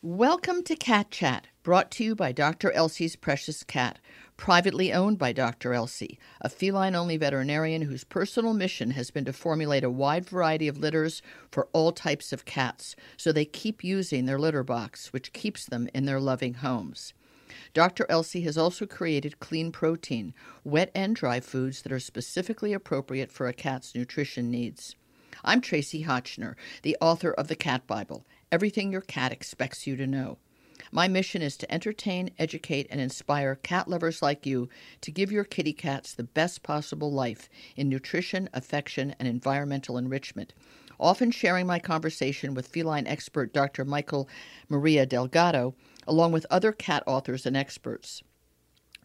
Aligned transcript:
Welcome 0.00 0.62
to 0.62 0.76
Cat 0.76 1.10
Chat, 1.10 1.48
brought 1.64 1.90
to 1.90 2.04
you 2.04 2.14
by 2.14 2.30
Dr. 2.30 2.70
Elsey's 2.70 3.16
Precious 3.16 3.64
Cat, 3.64 3.98
privately 4.36 4.92
owned 4.92 5.18
by 5.18 5.32
Dr. 5.32 5.74
Elsey, 5.74 6.20
a 6.40 6.48
feline 6.48 6.94
only 6.94 7.16
veterinarian 7.16 7.82
whose 7.82 8.04
personal 8.04 8.54
mission 8.54 8.92
has 8.92 9.10
been 9.10 9.24
to 9.24 9.32
formulate 9.32 9.82
a 9.82 9.90
wide 9.90 10.24
variety 10.24 10.68
of 10.68 10.78
litters 10.78 11.20
for 11.50 11.66
all 11.72 11.90
types 11.90 12.32
of 12.32 12.44
cats 12.44 12.94
so 13.16 13.32
they 13.32 13.44
keep 13.44 13.82
using 13.82 14.26
their 14.26 14.38
litter 14.38 14.62
box, 14.62 15.12
which 15.12 15.32
keeps 15.32 15.66
them 15.66 15.88
in 15.92 16.04
their 16.04 16.20
loving 16.20 16.54
homes. 16.54 17.12
Dr. 17.74 18.06
Elsey 18.08 18.42
has 18.42 18.56
also 18.56 18.86
created 18.86 19.40
clean 19.40 19.72
protein, 19.72 20.32
wet 20.62 20.92
and 20.94 21.16
dry 21.16 21.40
foods 21.40 21.82
that 21.82 21.90
are 21.90 21.98
specifically 21.98 22.72
appropriate 22.72 23.32
for 23.32 23.48
a 23.48 23.52
cat's 23.52 23.96
nutrition 23.96 24.48
needs. 24.48 24.94
I'm 25.44 25.60
Tracie 25.60 26.04
Hotchner, 26.04 26.54
the 26.82 26.96
author 27.00 27.32
of 27.32 27.48
the 27.48 27.56
Cat 27.56 27.84
Bible 27.88 28.24
everything 28.50 28.92
your 28.92 29.00
cat 29.00 29.32
expects 29.32 29.86
you 29.86 29.96
to 29.96 30.06
know. 30.06 30.38
My 30.90 31.08
mission 31.08 31.42
is 31.42 31.56
to 31.58 31.72
entertain, 31.72 32.30
educate, 32.38 32.86
and 32.90 33.00
inspire 33.00 33.56
cat 33.56 33.88
lovers 33.88 34.22
like 34.22 34.46
you 34.46 34.68
to 35.02 35.10
give 35.10 35.30
your 35.30 35.44
kitty 35.44 35.72
cats 35.72 36.14
the 36.14 36.24
best 36.24 36.62
possible 36.62 37.12
life 37.12 37.48
in 37.76 37.88
nutrition, 37.88 38.48
affection, 38.54 39.14
and 39.18 39.28
environmental 39.28 39.98
enrichment. 39.98 40.54
Often 41.00 41.32
sharing 41.32 41.66
my 41.66 41.78
conversation 41.78 42.54
with 42.54 42.68
feline 42.68 43.06
expert 43.06 43.52
Dr. 43.52 43.84
Mikel 43.84 44.28
Maria 44.68 45.04
Delgado, 45.04 45.74
along 46.06 46.32
with 46.32 46.46
other 46.50 46.72
cat 46.72 47.02
authors 47.06 47.44
and 47.44 47.56
experts. 47.56 48.22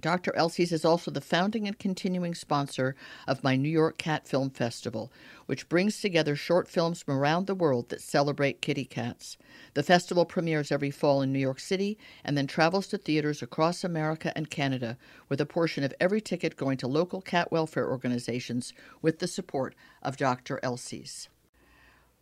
Dr. 0.04 0.36
Elsey's 0.36 0.74
is 0.74 0.84
also 0.84 1.12
the 1.12 1.22
founding 1.22 1.66
and 1.66 1.80
continuing 1.80 2.36
sponsor 2.36 2.94
of 3.26 3.42
my 3.42 3.56
New 3.56 3.70
York 3.70 3.98
Cat 3.98 4.28
Film 4.28 4.50
Festival, 4.50 5.10
which 5.46 5.70
brings 5.70 6.02
together 6.02 6.36
short 6.36 6.68
films 6.68 7.02
from 7.02 7.18
around 7.18 7.48
the 7.48 7.56
world 7.56 7.88
that 7.88 8.02
celebrate 8.02 8.60
kitty 8.60 8.84
cats. 8.84 9.38
The 9.76 9.82
festival 9.82 10.26
premieres 10.26 10.74
every 10.74 10.92
fall 10.92 11.22
in 11.22 11.32
New 11.32 11.40
York 11.40 11.62
City 11.62 11.98
and 12.26 12.38
then 12.38 12.48
travels 12.48 12.88
to 12.88 12.98
theaters 12.98 13.42
across 13.42 13.86
America 13.86 14.34
and 14.36 14.50
Canada, 14.50 14.98
with 15.30 15.40
a 15.40 15.46
portion 15.46 15.86
of 15.86 15.94
every 16.02 16.20
ticket 16.20 16.58
going 16.58 16.76
to 16.80 16.88
local 16.88 17.22
cat 17.22 17.50
welfare 17.50 17.90
organizations 17.90 18.74
with 19.02 19.20
the 19.20 19.28
support 19.28 19.74
of 20.02 20.18
Dr. 20.18 20.60
Elsey's. 20.62 21.30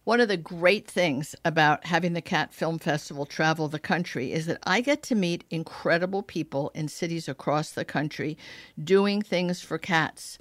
One 0.03 0.19
of 0.19 0.29
the 0.29 0.37
great 0.37 0.87
things 0.87 1.35
about 1.45 1.85
having 1.85 2.13
the 2.13 2.23
Cat 2.23 2.55
Film 2.55 2.79
Festival 2.79 3.27
travel 3.27 3.67
the 3.67 3.77
country 3.77 4.31
is 4.31 4.47
that 4.47 4.57
I 4.63 4.81
get 4.81 5.03
to 5.03 5.15
meet 5.15 5.43
incredible 5.51 6.23
people 6.23 6.71
in 6.73 6.87
cities 6.87 7.29
across 7.29 7.69
the 7.71 7.85
country 7.85 8.35
doing 8.83 9.21
things 9.21 9.61
for 9.61 9.77
cats. 9.77 10.39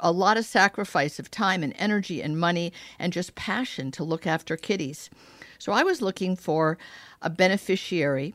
A 0.00 0.10
lot 0.10 0.36
of 0.36 0.44
sacrifice 0.44 1.20
of 1.20 1.30
time 1.30 1.62
and 1.62 1.72
energy 1.78 2.20
and 2.20 2.36
money 2.36 2.72
and 2.98 3.12
just 3.12 3.36
passion 3.36 3.92
to 3.92 4.02
look 4.02 4.26
after 4.26 4.56
kitties. 4.56 5.08
So 5.60 5.70
I 5.70 5.84
was 5.84 6.02
looking 6.02 6.34
for 6.34 6.76
a 7.22 7.30
beneficiary 7.30 8.34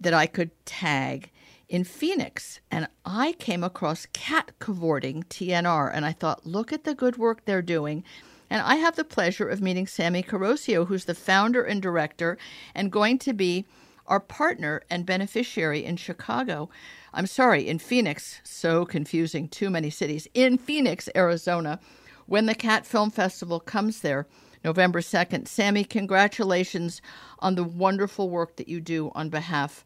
that 0.00 0.14
I 0.14 0.24
could 0.26 0.50
tag 0.64 1.30
in 1.68 1.84
Phoenix 1.84 2.60
and 2.70 2.88
I 3.04 3.32
came 3.32 3.62
across 3.62 4.06
Cat 4.14 4.52
Cavorting 4.60 5.24
TNR 5.24 5.90
and 5.92 6.06
I 6.06 6.12
thought, 6.12 6.46
look 6.46 6.72
at 6.72 6.84
the 6.84 6.94
good 6.94 7.18
work 7.18 7.44
they're 7.44 7.60
doing 7.60 8.02
and 8.50 8.62
I 8.62 8.76
have 8.76 8.96
the 8.96 9.04
pleasure 9.04 9.48
of 9.48 9.60
meeting 9.60 9.86
Sami 9.86 10.22
Carroccio, 10.22 10.86
who's 10.86 11.04
the 11.04 11.14
founder 11.14 11.62
and 11.62 11.82
director 11.82 12.38
and 12.74 12.92
going 12.92 13.18
to 13.20 13.32
be 13.32 13.66
our 14.06 14.20
partner 14.20 14.82
and 14.88 15.04
beneficiary 15.04 15.84
in 15.84 15.96
Chicago. 15.96 16.68
I'm 17.12 17.26
sorry, 17.26 17.66
in 17.66 17.78
Phoenix, 17.78 18.40
so 18.44 18.84
confusing, 18.84 19.48
too 19.48 19.70
many 19.70 19.90
cities, 19.90 20.28
in 20.34 20.58
Phoenix, 20.58 21.08
Arizona, 21.16 21.80
when 22.26 22.46
the 22.46 22.54
Cat 22.54 22.86
Film 22.86 23.10
Festival 23.10 23.60
comes 23.60 24.00
there. 24.00 24.26
November 24.64 25.00
2nd. 25.00 25.46
Sami, 25.46 25.84
congratulations 25.84 27.00
on 27.38 27.54
the 27.54 27.62
wonderful 27.62 28.28
work 28.28 28.56
that 28.56 28.68
you 28.68 28.80
do 28.80 29.12
on 29.14 29.28
behalf 29.28 29.84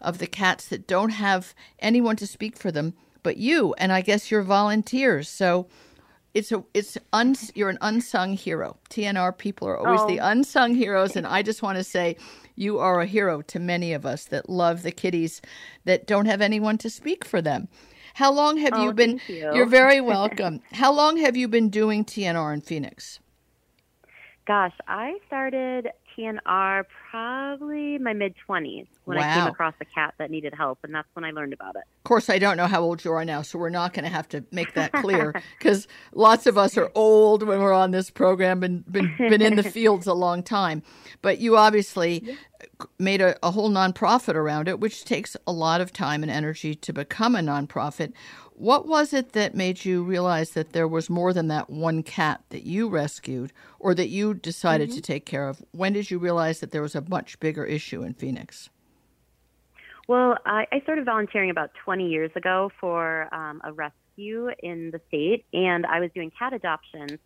of 0.00 0.18
the 0.18 0.26
cats 0.26 0.68
that 0.68 0.86
don't 0.86 1.10
have 1.10 1.52
anyone 1.80 2.14
to 2.14 2.28
speak 2.28 2.56
for 2.56 2.70
them 2.70 2.94
but 3.22 3.36
you, 3.36 3.74
and 3.74 3.92
I 3.92 4.00
guess 4.00 4.30
your 4.30 4.42
volunteers. 4.42 5.28
So, 5.28 5.66
it's 6.34 6.52
a 6.52 6.62
it's 6.74 6.96
un, 7.12 7.34
you're 7.54 7.70
an 7.70 7.78
unsung 7.80 8.34
hero. 8.34 8.76
TNR 8.90 9.36
people 9.36 9.68
are 9.68 9.76
always 9.76 10.00
oh. 10.00 10.06
the 10.06 10.18
unsung 10.18 10.74
heroes, 10.74 11.16
and 11.16 11.26
I 11.26 11.42
just 11.42 11.62
want 11.62 11.78
to 11.78 11.84
say 11.84 12.16
you 12.56 12.78
are 12.78 13.00
a 13.00 13.06
hero 13.06 13.42
to 13.42 13.58
many 13.58 13.92
of 13.92 14.06
us 14.06 14.26
that 14.26 14.48
love 14.48 14.82
the 14.82 14.92
kitties 14.92 15.40
that 15.84 16.06
don't 16.06 16.26
have 16.26 16.40
anyone 16.40 16.78
to 16.78 16.90
speak 16.90 17.24
for 17.24 17.42
them. 17.42 17.68
How 18.14 18.32
long 18.32 18.58
have 18.58 18.74
oh, 18.74 18.84
you 18.84 18.92
been? 18.92 19.20
You. 19.28 19.54
You're 19.54 19.66
very 19.66 20.00
welcome. 20.16 20.60
How 20.72 20.92
long 20.92 21.16
have 21.18 21.36
you 21.36 21.48
been 21.48 21.68
doing 21.68 22.04
TNR 22.04 22.54
in 22.54 22.60
Phoenix? 22.60 23.18
Gosh, 24.46 24.74
I 24.88 25.18
started 25.26 25.88
TNR 26.16 26.84
probably 27.10 27.98
my 27.98 28.12
mid 28.12 28.34
20s 28.48 28.86
when 29.04 29.18
wow. 29.18 29.30
I 29.30 29.34
came 29.34 29.46
across 29.46 29.74
a 29.80 29.84
cat 29.84 30.14
that 30.18 30.30
needed 30.30 30.54
help, 30.54 30.78
and 30.84 30.94
that's 30.94 31.08
when 31.14 31.24
I 31.24 31.30
learned 31.30 31.52
about 31.52 31.76
it. 31.76 31.82
Of 31.98 32.04
course, 32.04 32.30
I 32.30 32.38
don't 32.38 32.56
know 32.56 32.66
how 32.66 32.82
old 32.82 33.04
you 33.04 33.12
are 33.12 33.24
now, 33.24 33.42
so 33.42 33.58
we're 33.58 33.70
not 33.70 33.92
going 33.92 34.04
to 34.04 34.10
have 34.10 34.28
to 34.30 34.44
make 34.52 34.74
that 34.74 34.92
clear 34.92 35.34
because 35.58 35.88
lots 36.12 36.46
of 36.46 36.56
us 36.56 36.76
are 36.76 36.90
old 36.94 37.42
when 37.42 37.60
we're 37.60 37.72
on 37.72 37.90
this 37.90 38.10
program 38.10 38.62
and 38.62 38.90
been, 38.90 39.12
been 39.18 39.42
in 39.42 39.56
the 39.56 39.62
fields 39.70 40.06
a 40.06 40.14
long 40.14 40.42
time. 40.42 40.82
But 41.22 41.38
you 41.38 41.56
obviously 41.56 42.22
yeah. 42.24 42.34
made 42.98 43.20
a, 43.20 43.36
a 43.44 43.50
whole 43.50 43.70
nonprofit 43.70 44.34
around 44.34 44.68
it, 44.68 44.80
which 44.80 45.04
takes 45.04 45.36
a 45.46 45.52
lot 45.52 45.80
of 45.80 45.92
time 45.92 46.22
and 46.22 46.30
energy 46.30 46.74
to 46.74 46.92
become 46.92 47.34
a 47.34 47.40
nonprofit. 47.40 48.12
What 48.60 48.86
was 48.86 49.14
it 49.14 49.32
that 49.32 49.54
made 49.54 49.86
you 49.86 50.02
realize 50.02 50.50
that 50.50 50.74
there 50.74 50.86
was 50.86 51.08
more 51.08 51.32
than 51.32 51.48
that 51.48 51.70
one 51.70 52.02
cat 52.02 52.42
that 52.50 52.64
you 52.64 52.88
rescued 52.90 53.54
or 53.78 53.94
that 53.94 54.10
you 54.10 54.34
decided 54.34 54.90
mm-hmm. 54.90 54.96
to 54.96 55.02
take 55.02 55.24
care 55.24 55.48
of? 55.48 55.62
When 55.72 55.94
did 55.94 55.99
you 56.08 56.18
realize 56.20 56.60
that 56.60 56.70
there 56.70 56.82
was 56.82 56.94
a 56.94 57.00
much 57.00 57.40
bigger 57.40 57.64
issue 57.64 58.04
in 58.04 58.14
Phoenix? 58.14 58.70
Well, 60.06 60.36
I, 60.46 60.66
I 60.70 60.80
started 60.82 61.04
volunteering 61.04 61.50
about 61.50 61.70
20 61.84 62.08
years 62.08 62.30
ago 62.36 62.70
for 62.80 63.32
um, 63.34 63.60
a 63.64 63.72
rescue 63.72 64.50
in 64.62 64.92
the 64.92 65.00
state, 65.08 65.44
and 65.52 65.84
I 65.86 65.98
was 65.98 66.10
doing 66.14 66.30
cat 66.36 66.52
adoptions. 66.52 67.18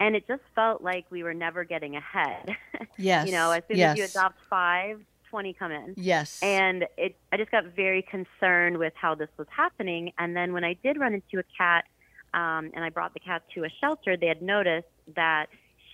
And 0.00 0.14
it 0.14 0.26
just 0.28 0.42
felt 0.54 0.82
like 0.82 1.06
we 1.10 1.22
were 1.22 1.34
never 1.34 1.64
getting 1.64 1.96
ahead. 1.96 2.56
Yes. 3.00 3.28
you 3.28 3.32
know, 3.32 3.52
as 3.52 3.62
soon 3.68 3.76
yes. 3.76 3.92
as 3.92 3.98
you 3.98 4.04
adopt 4.06 4.40
five, 4.50 5.00
20 5.30 5.52
come 5.52 5.70
in. 5.70 5.94
Yes. 5.96 6.40
And 6.42 6.84
it, 6.96 7.16
I 7.30 7.36
just 7.36 7.52
got 7.52 7.64
very 7.76 8.02
concerned 8.02 8.78
with 8.78 8.92
how 8.96 9.14
this 9.14 9.28
was 9.36 9.46
happening. 9.50 10.12
And 10.18 10.34
then 10.34 10.52
when 10.52 10.64
I 10.64 10.74
did 10.82 10.98
run 10.98 11.14
into 11.14 11.38
a 11.38 11.44
cat, 11.56 11.84
um, 12.34 12.70
and 12.74 12.84
I 12.84 12.90
brought 12.90 13.14
the 13.14 13.20
cat 13.20 13.42
to 13.54 13.64
a 13.64 13.68
shelter, 13.80 14.16
they 14.16 14.26
had 14.26 14.42
noticed 14.42 14.88
that 15.14 15.46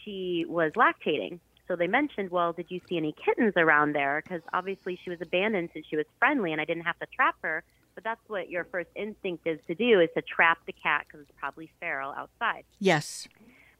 she 0.03 0.47
was 0.49 0.73
lactating. 0.77 1.41
So 1.67 1.77
they 1.77 1.87
mentioned, 1.87 2.31
well, 2.31 2.53
did 2.53 2.67
you 2.69 2.81
see 2.89 2.97
any 2.97 3.15
kittens 3.25 3.55
around 3.57 3.95
there? 3.95 4.23
Because 4.23 4.43
obviously 4.53 4.99
she 5.03 5.11
was 5.11 5.21
abandoned 5.23 5.71
since 5.73 5.87
she 5.89 5.97
was 5.97 6.07
friendly, 6.19 6.53
and 6.53 6.61
I 6.61 6.65
didn't 6.65 6.85
have 6.85 6.99
to 6.99 7.07
trap 7.15 7.37
her. 7.43 7.63
But 7.95 8.05
that's 8.05 8.21
what 8.27 8.51
your 8.51 8.65
first 8.65 8.91
instinct 8.97 9.47
is 9.47 9.61
to 9.67 9.75
do: 9.75 10.01
is 10.01 10.11
to 10.15 10.23
trap 10.23 10.59
the 10.67 10.73
cat 10.73 11.07
because 11.07 11.21
it's 11.21 11.39
probably 11.39 11.71
feral 11.81 12.13
outside. 12.13 12.65
Yes. 12.81 13.29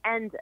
And 0.05 0.35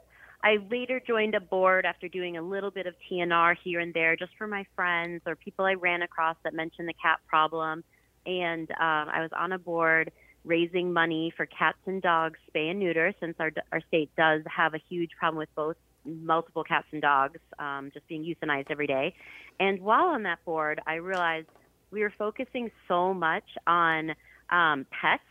I 0.43 0.57
later 0.69 1.01
joined 1.05 1.35
a 1.35 1.39
board 1.39 1.85
after 1.85 2.07
doing 2.07 2.37
a 2.37 2.41
little 2.41 2.71
bit 2.71 2.85
of 2.85 2.95
TNR 3.09 3.55
here 3.63 3.79
and 3.79 3.93
there, 3.93 4.15
just 4.15 4.31
for 4.37 4.45
my 4.45 4.65
friends 4.75 5.21
or 5.25 5.35
people 5.35 5.65
I 5.65 5.73
ran 5.73 6.01
across 6.01 6.35
that 6.43 6.53
mentioned 6.53 6.87
the 6.87 6.93
cat 7.01 7.19
problem. 7.27 7.83
And 8.25 8.69
um, 8.71 9.09
I 9.09 9.21
was 9.21 9.31
on 9.35 9.51
a 9.51 9.59
board 9.59 10.11
raising 10.45 10.91
money 10.93 11.33
for 11.35 11.45
cats 11.45 11.77
and 11.85 12.01
dogs 12.01 12.37
spay 12.53 12.69
and 12.69 12.79
neuter, 12.79 13.13
since 13.19 13.35
our 13.39 13.51
our 13.71 13.81
state 13.87 14.11
does 14.15 14.43
have 14.45 14.73
a 14.73 14.79
huge 14.89 15.11
problem 15.17 15.39
with 15.39 15.53
both 15.55 15.77
multiple 16.05 16.63
cats 16.63 16.87
and 16.91 17.01
dogs 17.01 17.39
um, 17.59 17.91
just 17.93 18.07
being 18.07 18.23
euthanized 18.23 18.69
every 18.69 18.87
day. 18.87 19.15
And 19.59 19.81
while 19.81 20.05
on 20.05 20.23
that 20.23 20.43
board, 20.45 20.81
I 20.85 20.95
realized 20.95 21.47
we 21.91 22.01
were 22.01 22.13
focusing 22.17 22.71
so 22.87 23.13
much 23.13 23.45
on 23.67 24.15
um, 24.49 24.85
pets 24.91 25.23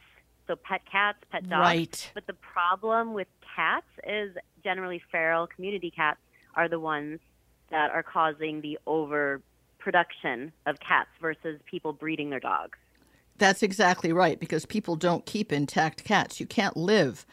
so 0.46 0.56
pet 0.56 0.82
cats, 0.90 1.18
pet 1.30 1.48
dogs. 1.48 1.60
Right. 1.60 2.10
But 2.14 2.26
the 2.26 2.34
problem 2.34 3.14
with 3.14 3.28
cats 3.54 3.86
is 4.06 4.36
generally 4.64 5.02
feral 5.10 5.46
community 5.46 5.90
cats 5.90 6.18
are 6.54 6.68
the 6.68 6.80
ones 6.80 7.20
that 7.70 7.90
are 7.90 8.02
causing 8.02 8.60
the 8.60 8.78
overproduction 8.86 10.52
of 10.66 10.76
cats 10.86 11.08
versus 11.20 11.60
people 11.64 11.92
breeding 11.92 12.30
their 12.30 12.40
dogs. 12.40 12.78
That's 13.38 13.62
exactly 13.62 14.12
right 14.12 14.38
because 14.38 14.66
people 14.66 14.94
don't 14.94 15.24
keep 15.24 15.52
intact 15.52 16.04
cats. 16.04 16.38
You 16.38 16.46
can't 16.46 16.76
live 16.76 17.24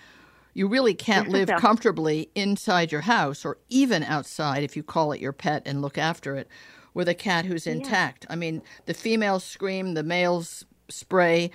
you 0.59 0.67
really 0.67 0.93
can't 0.93 1.29
live 1.29 1.49
comfortably 1.57 2.29
inside 2.35 2.91
your 2.91 2.99
house 2.99 3.45
or 3.45 3.57
even 3.69 4.03
outside 4.03 4.61
if 4.61 4.75
you 4.75 4.83
call 4.83 5.13
it 5.13 5.21
your 5.21 5.31
pet 5.31 5.63
and 5.65 5.81
look 5.81 5.97
after 5.97 6.35
it 6.35 6.49
with 6.93 7.07
a 7.07 7.13
cat 7.13 7.45
who's 7.45 7.65
intact. 7.65 8.25
Yeah. 8.25 8.33
I 8.33 8.35
mean, 8.35 8.61
the 8.85 8.93
females 8.93 9.45
scream, 9.45 9.93
the 9.93 10.03
males 10.03 10.65
spray. 10.89 11.51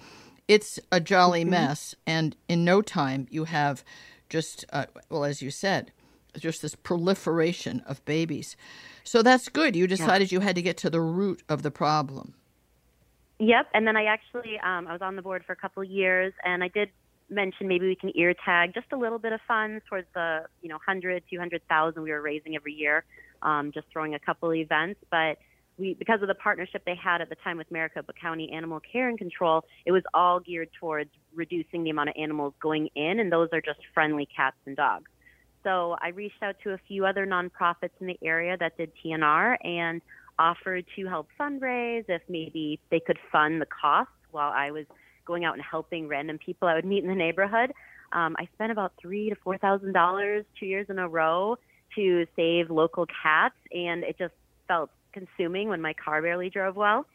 It's 0.48 0.80
a 0.90 1.00
jolly 1.00 1.42
mm-hmm. 1.42 1.50
mess. 1.50 1.94
And 2.06 2.34
in 2.48 2.64
no 2.64 2.80
time, 2.80 3.26
you 3.28 3.44
have 3.44 3.84
just, 4.30 4.64
uh, 4.72 4.86
well, 5.10 5.24
as 5.24 5.42
you 5.42 5.50
said, 5.50 5.92
just 6.38 6.62
this 6.62 6.74
proliferation 6.74 7.80
of 7.80 8.02
babies. 8.06 8.56
So 9.02 9.20
that's 9.20 9.50
good. 9.50 9.76
You 9.76 9.86
decided 9.86 10.32
yeah. 10.32 10.36
you 10.36 10.40
had 10.40 10.56
to 10.56 10.62
get 10.62 10.78
to 10.78 10.88
the 10.88 11.02
root 11.02 11.42
of 11.50 11.62
the 11.62 11.70
problem. 11.70 12.32
Yep, 13.38 13.68
and 13.74 13.86
then 13.86 13.96
I 13.96 14.04
actually 14.04 14.58
um, 14.60 14.86
I 14.86 14.92
was 14.92 15.02
on 15.02 15.16
the 15.16 15.22
board 15.22 15.44
for 15.44 15.52
a 15.52 15.56
couple 15.56 15.82
of 15.82 15.90
years, 15.90 16.32
and 16.44 16.62
I 16.62 16.68
did 16.68 16.88
mention 17.30 17.68
maybe 17.68 17.86
we 17.86 17.96
can 17.96 18.12
ear 18.16 18.34
tag 18.44 18.74
just 18.74 18.86
a 18.92 18.96
little 18.96 19.18
bit 19.18 19.32
of 19.32 19.40
funds 19.46 19.82
towards 19.88 20.06
the 20.14 20.44
you 20.62 20.68
know 20.68 20.78
hundred, 20.84 21.22
two 21.30 21.38
hundred 21.38 21.62
thousand 21.68 22.02
we 22.02 22.10
were 22.10 22.22
raising 22.22 22.56
every 22.56 22.74
year, 22.74 23.04
um, 23.42 23.72
just 23.72 23.86
throwing 23.92 24.14
a 24.14 24.18
couple 24.18 24.52
events. 24.54 25.00
But 25.10 25.38
we 25.78 25.94
because 25.94 26.22
of 26.22 26.28
the 26.28 26.34
partnership 26.34 26.82
they 26.84 26.94
had 26.94 27.20
at 27.20 27.28
the 27.28 27.36
time 27.36 27.56
with 27.56 27.70
Maricopa 27.70 28.12
County 28.12 28.52
Animal 28.52 28.80
Care 28.80 29.08
and 29.08 29.18
Control, 29.18 29.64
it 29.84 29.92
was 29.92 30.02
all 30.12 30.40
geared 30.40 30.70
towards 30.78 31.10
reducing 31.34 31.84
the 31.84 31.90
amount 31.90 32.10
of 32.10 32.14
animals 32.18 32.54
going 32.60 32.88
in, 32.94 33.20
and 33.20 33.32
those 33.32 33.48
are 33.52 33.60
just 33.60 33.80
friendly 33.92 34.26
cats 34.34 34.56
and 34.66 34.76
dogs. 34.76 35.10
So 35.62 35.96
I 36.00 36.08
reached 36.08 36.42
out 36.42 36.56
to 36.64 36.72
a 36.72 36.78
few 36.86 37.06
other 37.06 37.26
nonprofits 37.26 37.90
in 37.98 38.06
the 38.06 38.18
area 38.22 38.56
that 38.58 38.76
did 38.76 38.92
TNR 39.02 39.56
and 39.64 40.02
offered 40.38 40.84
to 40.96 41.06
help 41.06 41.28
fundraise 41.40 42.04
if 42.08 42.20
maybe 42.28 42.78
they 42.90 43.00
could 43.00 43.18
fund 43.32 43.60
the 43.60 43.66
costs 43.66 44.12
while 44.30 44.52
I 44.52 44.70
was 44.72 44.84
going 45.24 45.44
out 45.44 45.54
and 45.54 45.62
helping 45.62 46.08
random 46.08 46.38
people 46.38 46.68
I 46.68 46.74
would 46.74 46.84
meet 46.84 47.02
in 47.02 47.08
the 47.08 47.14
neighborhood. 47.14 47.72
Um, 48.12 48.36
I 48.38 48.48
spent 48.54 48.70
about 48.72 48.92
three 49.00 49.30
to 49.30 49.36
four 49.36 49.58
thousand 49.58 49.92
dollars 49.92 50.44
two 50.58 50.66
years 50.66 50.86
in 50.88 50.98
a 50.98 51.08
row 51.08 51.56
to 51.96 52.26
save 52.36 52.70
local 52.70 53.06
cats, 53.06 53.56
and 53.72 54.04
it 54.04 54.16
just 54.18 54.34
felt 54.68 54.90
consuming 55.12 55.68
when 55.68 55.80
my 55.80 55.94
car 55.94 56.22
barely 56.22 56.50
drove 56.50 56.76
well. 56.76 57.06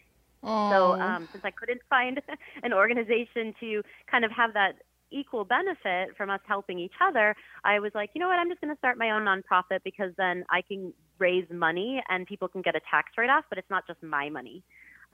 Aww. 0.43 0.71
So 0.71 1.01
um, 1.01 1.27
since 1.31 1.43
I 1.43 1.51
couldn't 1.51 1.81
find 1.89 2.21
an 2.63 2.73
organization 2.73 3.53
to 3.59 3.83
kind 4.09 4.25
of 4.25 4.31
have 4.31 4.53
that 4.53 4.73
equal 5.11 5.43
benefit 5.43 6.15
from 6.15 6.29
us 6.29 6.39
helping 6.47 6.79
each 6.79 6.93
other, 7.01 7.35
I 7.63 7.79
was 7.79 7.91
like, 7.93 8.11
you 8.13 8.19
know 8.19 8.27
what, 8.27 8.39
I'm 8.39 8.49
just 8.49 8.61
going 8.61 8.73
to 8.73 8.77
start 8.77 8.97
my 8.97 9.11
own 9.11 9.23
nonprofit 9.23 9.79
because 9.83 10.11
then 10.17 10.45
I 10.49 10.61
can 10.61 10.93
raise 11.17 11.45
money 11.49 12.01
and 12.09 12.25
people 12.25 12.47
can 12.47 12.61
get 12.61 12.75
a 12.75 12.81
tax 12.89 13.11
write 13.17 13.29
off, 13.29 13.45
but 13.49 13.57
it's 13.57 13.69
not 13.69 13.85
just 13.87 14.01
my 14.03 14.29
money. 14.29 14.63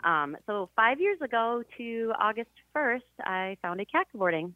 Um, 0.05 0.37
so 0.45 0.69
five 0.75 1.01
years 1.01 1.19
ago 1.21 1.63
to 1.77 2.13
August 2.19 2.51
1st, 2.75 3.01
I 3.21 3.57
founded 3.61 3.91
Cat 3.91 4.05
Cavorting. 4.11 4.53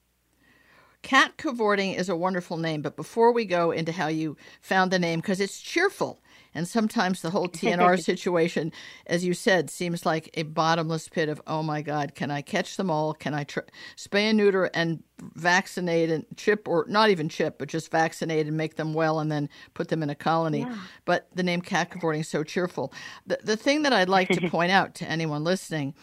Cat 1.01 1.37
cavorting 1.37 1.93
is 1.93 2.09
a 2.09 2.15
wonderful 2.15 2.57
name, 2.57 2.81
but 2.81 2.95
before 2.95 3.31
we 3.31 3.45
go 3.45 3.71
into 3.71 3.91
how 3.91 4.07
you 4.07 4.37
found 4.61 4.91
the 4.91 4.99
name, 4.99 5.19
because 5.19 5.39
it's 5.39 5.59
cheerful, 5.59 6.21
and 6.53 6.67
sometimes 6.67 7.21
the 7.21 7.29
whole 7.29 7.47
TNR 7.49 8.01
situation, 8.01 8.71
as 9.05 9.23
you 9.23 9.33
said, 9.33 9.69
seems 9.69 10.05
like 10.05 10.29
a 10.33 10.43
bottomless 10.43 11.07
pit 11.07 11.29
of, 11.29 11.41
oh 11.47 11.63
my 11.63 11.81
God, 11.81 12.15
can 12.15 12.31
I 12.31 12.41
catch 12.41 12.77
them 12.77 12.89
all? 12.89 13.13
Can 13.13 13.33
I 13.33 13.43
tr- 13.43 13.59
spay 13.95 14.21
and 14.21 14.37
neuter 14.37 14.65
and 14.73 15.03
vaccinate 15.35 16.09
and 16.09 16.25
chip, 16.37 16.67
or 16.67 16.85
not 16.87 17.09
even 17.09 17.29
chip, 17.29 17.57
but 17.59 17.67
just 17.67 17.91
vaccinate 17.91 18.47
and 18.47 18.57
make 18.57 18.75
them 18.75 18.93
well 18.93 19.19
and 19.19 19.31
then 19.31 19.49
put 19.73 19.89
them 19.89 20.03
in 20.03 20.09
a 20.09 20.15
colony? 20.15 20.61
Yeah. 20.61 20.77
But 21.05 21.27
the 21.33 21.43
name 21.43 21.61
cat 21.61 21.91
cavorting 21.91 22.21
is 22.21 22.27
so 22.27 22.43
cheerful. 22.43 22.93
The, 23.27 23.39
the 23.43 23.57
thing 23.57 23.83
that 23.83 23.93
I'd 23.93 24.09
like 24.09 24.29
to 24.29 24.49
point 24.51 24.71
out 24.71 24.95
to 24.95 25.05
anyone 25.05 25.43
listening 25.43 25.93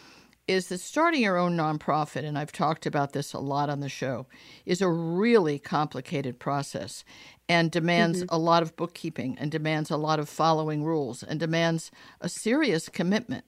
is 0.49 0.69
that 0.69 0.79
starting 0.79 1.23
your 1.23 1.37
own 1.37 1.57
nonprofit, 1.57 2.25
and 2.25 2.39
I've 2.39 2.53
talked 2.53 2.87
about 2.87 3.13
this 3.13 3.33
a 3.33 3.39
lot 3.39 3.69
on 3.69 3.81
the 3.81 3.89
show, 3.89 4.27
is 4.65 4.81
a 4.81 4.89
really 4.89 5.59
complicated 5.59 6.39
process 6.39 7.05
and 7.49 7.71
demands 7.71 8.21
Mm-hmm. 8.21 8.35
a 8.35 8.39
lot 8.39 8.63
of 8.63 8.77
bookkeeping 8.77 9.37
and 9.41 9.51
demands 9.51 9.91
a 9.91 9.97
lot 9.97 10.19
of 10.21 10.29
following 10.29 10.85
rules 10.85 11.23
and 11.23 11.41
demands 11.41 11.91
a 12.21 12.29
serious 12.29 12.89
commitment. 12.89 13.45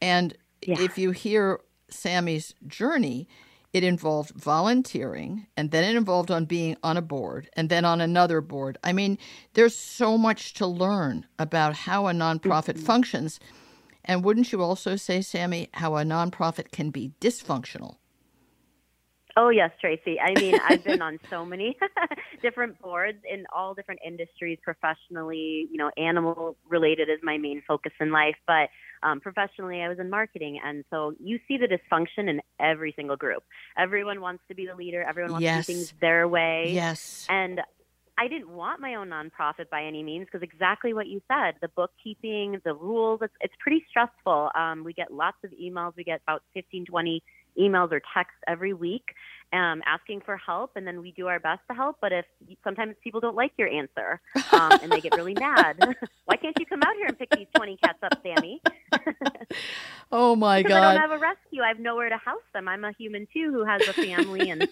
And 0.00 0.36
Yeah. 0.66 0.80
if 0.80 0.98
you 0.98 1.12
hear 1.12 1.60
Sami's 1.88 2.54
journey, 2.66 3.28
it 3.72 3.84
involved 3.84 4.30
volunteering 4.30 5.46
and 5.56 5.70
then 5.70 5.84
it 5.84 5.96
involved 5.96 6.30
on 6.30 6.44
being 6.44 6.76
on 6.82 6.96
a 6.96 7.02
board 7.02 7.48
and 7.54 7.68
then 7.68 7.84
on 7.84 8.00
another 8.00 8.40
board. 8.40 8.78
I 8.84 8.92
mean, 8.92 9.18
there's 9.54 9.76
so 9.76 10.16
much 10.16 10.54
to 10.54 10.66
learn 10.66 11.26
about 11.38 11.74
how 11.74 12.06
a 12.06 12.12
nonprofit 12.12 12.78
functions. 12.78 13.38
And 14.04 14.24
wouldn't 14.24 14.52
you 14.52 14.62
also 14.62 14.96
say, 14.96 15.22
Sami, 15.22 15.68
how 15.74 15.96
a 15.96 16.02
nonprofit 16.02 16.70
can 16.70 16.90
be 16.90 17.12
dysfunctional? 17.20 17.96
Oh 19.36 19.48
yes, 19.48 19.72
Tracie. 19.80 20.20
I 20.20 20.36
mean, 20.36 20.54
I've 20.64 20.84
been 20.84 21.02
on 21.02 21.18
so 21.28 21.44
many 21.44 21.76
different 22.42 22.80
boards 22.80 23.18
in 23.28 23.46
all 23.54 23.74
different 23.74 24.00
industries, 24.06 24.58
professionally. 24.62 25.66
You 25.70 25.78
know, 25.78 25.90
animal 25.96 26.56
related 26.68 27.08
is 27.08 27.18
my 27.22 27.36
main 27.38 27.62
focus 27.66 27.92
in 28.00 28.12
life, 28.12 28.36
but 28.46 28.68
um, 29.02 29.20
professionally, 29.20 29.82
I 29.82 29.88
was 29.88 29.98
in 29.98 30.08
marketing, 30.08 30.60
and 30.64 30.84
so 30.88 31.14
you 31.18 31.38
see 31.48 31.58
the 31.58 31.66
dysfunction 31.66 32.28
in 32.30 32.40
every 32.60 32.92
single 32.96 33.16
group. 33.16 33.42
Everyone 33.76 34.20
wants 34.20 34.42
to 34.48 34.54
be 34.54 34.66
the 34.66 34.74
leader. 34.74 35.02
Everyone 35.02 35.32
wants 35.32 35.42
Yes. 35.44 35.66
to 35.66 35.72
do 35.72 35.78
things 35.78 35.94
their 36.00 36.28
way. 36.28 36.70
Yes. 36.72 37.26
And 37.28 37.60
I 38.16 38.28
didn't 38.28 38.48
want 38.48 38.80
my 38.80 38.94
own 38.94 39.10
nonprofit 39.10 39.68
by 39.70 39.84
any 39.84 40.02
means 40.02 40.26
because 40.26 40.42
exactly 40.42 40.92
what 40.94 41.06
you 41.06 41.20
said 41.28 41.54
the 41.60 41.68
bookkeeping, 41.68 42.60
the 42.64 42.74
rules, 42.74 43.20
it's, 43.22 43.34
it's 43.40 43.54
pretty 43.60 43.84
stressful. 43.88 44.50
Um, 44.54 44.84
we 44.84 44.92
get 44.92 45.12
lots 45.12 45.38
of 45.44 45.50
emails. 45.52 45.94
We 45.96 46.04
get 46.04 46.20
about 46.26 46.42
15, 46.54 46.86
20 46.86 47.22
emails 47.58 47.92
or 47.92 48.00
texts 48.14 48.38
every 48.48 48.72
week 48.72 49.04
um, 49.52 49.82
asking 49.86 50.20
for 50.22 50.36
help, 50.36 50.72
and 50.76 50.86
then 50.86 51.00
we 51.00 51.12
do 51.12 51.28
our 51.28 51.38
best 51.38 51.60
to 51.68 51.74
help. 51.74 51.96
But 52.00 52.12
if 52.12 52.24
sometimes 52.62 52.94
people 53.02 53.20
don't 53.20 53.36
like 53.36 53.52
your 53.56 53.68
answer 53.68 54.20
um, 54.52 54.72
and 54.82 54.90
they 54.90 55.00
get 55.00 55.16
really 55.16 55.34
mad, 55.38 55.78
why 56.24 56.36
can't 56.36 56.58
you 56.58 56.66
come 56.66 56.82
out 56.82 56.94
here 56.96 57.06
and 57.06 57.18
pick 57.18 57.30
these 57.30 57.46
20 57.54 57.76
cats 57.76 57.98
up, 58.02 58.20
Sami? 58.22 58.60
Oh 60.12 60.36
my 60.36 60.62
because 60.62 60.76
I 60.76 60.92
don't 60.92 61.00
have 61.00 61.10
a 61.10 61.18
rescue. 61.18 61.62
I 61.62 61.68
have 61.68 61.80
nowhere 61.80 62.08
to 62.08 62.16
house 62.16 62.44
them. 62.52 62.68
I'm 62.68 62.84
a 62.84 62.92
human 62.92 63.26
too 63.32 63.50
who 63.52 63.64
has 63.64 63.82
a 63.88 63.92
family 63.92 64.50
and 64.50 64.68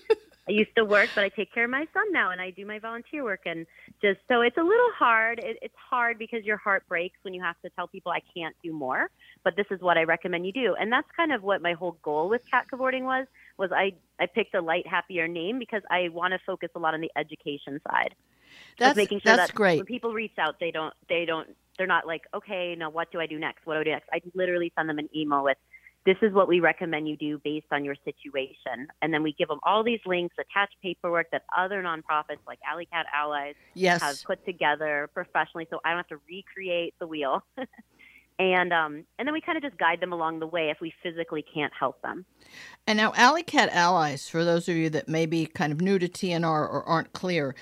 I 0.48 0.52
used 0.52 0.74
to 0.76 0.84
work, 0.84 1.08
but 1.14 1.22
I 1.22 1.28
take 1.28 1.54
care 1.54 1.64
of 1.64 1.70
my 1.70 1.86
son 1.94 2.10
now 2.10 2.30
and 2.30 2.40
I 2.40 2.50
do 2.50 2.66
my 2.66 2.80
volunteer 2.80 3.22
work 3.22 3.42
and 3.46 3.64
just 4.00 4.18
so 4.28 4.40
it's 4.40 4.56
a 4.56 4.62
little 4.62 4.90
hard. 4.98 5.38
It, 5.38 5.58
it's 5.62 5.74
hard 5.76 6.18
because 6.18 6.44
your 6.44 6.56
heart 6.56 6.82
breaks 6.88 7.16
when 7.22 7.32
you 7.32 7.40
have 7.42 7.54
to 7.62 7.70
tell 7.70 7.86
people 7.86 8.10
I 8.10 8.22
can't 8.34 8.56
do 8.62 8.72
more, 8.72 9.08
but 9.44 9.54
this 9.56 9.66
is 9.70 9.80
what 9.80 9.98
I 9.98 10.02
recommend 10.02 10.44
you 10.44 10.52
do. 10.52 10.74
And 10.78 10.90
that's 10.90 11.08
kind 11.16 11.32
of 11.32 11.42
what 11.44 11.62
my 11.62 11.74
whole 11.74 11.96
goal 12.02 12.28
with 12.28 12.42
cat 12.50 12.66
cavorting 12.68 13.04
was. 13.04 13.26
Was 13.56 13.70
I 13.70 13.92
I 14.18 14.26
picked 14.26 14.54
a 14.54 14.60
light, 14.60 14.86
happier 14.86 15.28
name 15.28 15.58
because 15.58 15.82
I 15.90 16.08
want 16.08 16.32
to 16.32 16.40
focus 16.44 16.70
a 16.74 16.78
lot 16.78 16.94
on 16.94 17.00
the 17.00 17.10
education 17.16 17.80
side. 17.88 18.14
That's, 18.78 18.96
making 18.96 19.20
sure 19.20 19.36
that's 19.36 19.50
that 19.50 19.56
great. 19.56 19.76
when 19.76 19.86
people 19.86 20.12
reach 20.12 20.38
out, 20.38 20.58
they 20.58 20.70
don't 20.70 20.92
they 21.08 21.24
don't 21.24 21.48
they're 21.78 21.86
not 21.86 22.06
like, 22.06 22.22
okay, 22.34 22.74
now 22.76 22.90
what 22.90 23.10
do 23.12 23.20
I 23.20 23.26
do 23.26 23.38
next? 23.38 23.66
What 23.66 23.74
do 23.74 23.80
I 23.80 23.84
do 23.84 23.90
next? 23.90 24.08
I 24.12 24.20
literally 24.34 24.72
send 24.76 24.88
them 24.88 24.98
an 24.98 25.08
email 25.14 25.42
with, 25.42 25.56
this 26.04 26.16
is 26.22 26.32
what 26.32 26.48
we 26.48 26.60
recommend 26.60 27.08
you 27.08 27.16
do 27.16 27.40
based 27.44 27.66
on 27.70 27.84
your 27.84 27.94
situation, 28.04 28.88
and 29.00 29.14
then 29.14 29.22
we 29.22 29.32
give 29.32 29.48
them 29.48 29.60
all 29.62 29.84
these 29.84 30.00
links, 30.04 30.34
attached 30.38 30.74
paperwork 30.82 31.30
that 31.30 31.42
other 31.56 31.82
nonprofits 31.82 32.40
like 32.46 32.58
Alley 32.68 32.86
Cat 32.86 33.06
Allies 33.14 33.54
have 34.00 34.16
put 34.24 34.44
together 34.44 35.08
professionally, 35.14 35.66
so 35.70 35.80
I 35.84 35.90
don't 35.90 35.98
have 35.98 36.08
to 36.08 36.20
recreate 36.28 36.94
the 36.98 37.06
wheel. 37.06 37.44
and 38.38 38.72
um, 38.72 39.04
and 39.18 39.28
then 39.28 39.32
we 39.32 39.40
kind 39.40 39.56
of 39.56 39.62
just 39.62 39.78
guide 39.78 40.00
them 40.00 40.12
along 40.12 40.40
the 40.40 40.46
way 40.46 40.70
if 40.70 40.80
we 40.80 40.92
physically 41.02 41.44
can't 41.54 41.72
help 41.78 42.02
them. 42.02 42.24
And 42.86 42.96
now, 42.96 43.12
Alley 43.14 43.44
Cat 43.44 43.70
Allies, 43.72 44.28
for 44.28 44.44
those 44.44 44.68
of 44.68 44.76
you 44.76 44.90
that 44.90 45.08
may 45.08 45.26
be 45.26 45.46
kind 45.46 45.72
of 45.72 45.80
new 45.80 45.98
to 45.98 46.08
TNR 46.08 46.44
or 46.44 46.82
aren't 46.84 47.12
clear, 47.12 47.54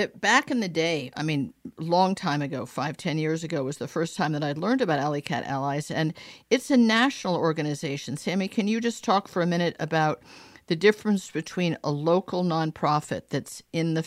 it, 0.00 0.20
back 0.20 0.50
in 0.50 0.60
the 0.60 0.68
day, 0.68 1.10
I 1.16 1.22
mean, 1.22 1.54
long 1.78 2.14
time 2.14 2.42
ago, 2.42 2.66
five, 2.66 2.96
ten 2.96 3.18
years 3.18 3.44
ago, 3.44 3.62
was 3.62 3.78
the 3.78 3.88
first 3.88 4.16
time 4.16 4.32
that 4.32 4.42
I'd 4.42 4.58
learned 4.58 4.80
about 4.80 4.98
Alley 4.98 5.20
Cat 5.20 5.44
Allies, 5.44 5.90
and 5.90 6.14
it's 6.50 6.70
a 6.70 6.76
national 6.76 7.36
organization. 7.36 8.16
Sami, 8.16 8.48
can 8.48 8.66
you 8.66 8.80
just 8.80 9.04
talk 9.04 9.28
for 9.28 9.42
a 9.42 9.46
minute 9.46 9.76
about 9.78 10.22
the 10.66 10.76
difference 10.76 11.30
between 11.30 11.76
a 11.84 11.90
local 11.90 12.44
nonprofit 12.44 13.22
that's 13.28 13.62
in 13.72 13.94
the 13.94 14.06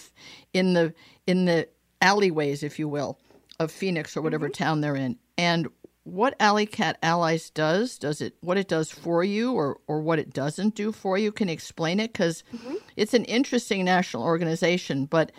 in 0.54 0.74
the 0.74 0.94
in 1.28 1.46
the 1.46 1.68
alleyways, 2.02 2.64
if 2.64 2.80
you 2.80 2.88
will, 2.88 3.18
of 3.60 3.72
Phoenix 3.72 4.18
or 4.18 4.22
whatever 4.22 4.48
mm-hmm. 4.48 4.64
town 4.64 4.82
they're 4.82 4.96
in, 4.96 5.18
and 5.38 5.68
what 6.04 6.36
Alley 6.40 6.66
Cat 6.66 6.98
Allies 7.02 7.50
does, 7.50 7.98
does 7.98 8.22
it 8.22 8.36
what 8.42 8.58
it 8.58 8.68
does 8.68 8.92
for 8.92 9.24
you 9.24 9.54
or 9.54 9.80
or 9.88 10.02
what 10.02 10.20
it 10.20 10.34
doesn't 10.34 10.76
do 10.76 10.92
for 10.92 11.18
you? 11.18 11.32
Can 11.32 11.48
you 11.48 11.54
explain 11.54 12.00
it? 12.00 12.14
Because 12.14 12.44
mm-hmm. 12.54 12.76
it's 12.96 13.14
an 13.14 13.26
interesting 13.26 13.86
national 13.86 14.24
organization, 14.24 15.06
but 15.06 15.32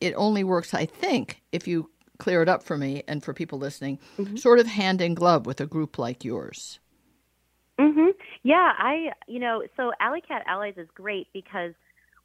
it, 0.00 0.14
only 0.16 0.44
works, 0.44 0.74
I 0.74 0.86
think, 0.86 1.42
if 1.52 1.66
you 1.66 1.90
clear 2.18 2.42
it 2.42 2.48
up 2.48 2.62
for 2.62 2.76
me 2.78 3.02
and 3.08 3.22
for 3.22 3.34
people 3.34 3.58
listening, 3.58 3.98
sort 4.36 4.58
of 4.58 4.66
hand 4.66 5.00
in 5.00 5.14
glove 5.14 5.46
with 5.46 5.60
a 5.60 5.66
group 5.66 5.98
like 5.98 6.24
yours. 6.24 6.78
hmm 7.78 8.10
Yeah, 8.42 8.72
I 8.78 9.10
you 9.26 9.40
know 9.40 9.62
so 9.76 9.92
Alley 10.00 10.20
Cat 10.20 10.44
Allies 10.46 10.74
is 10.76 10.88
great 10.94 11.26
because 11.32 11.74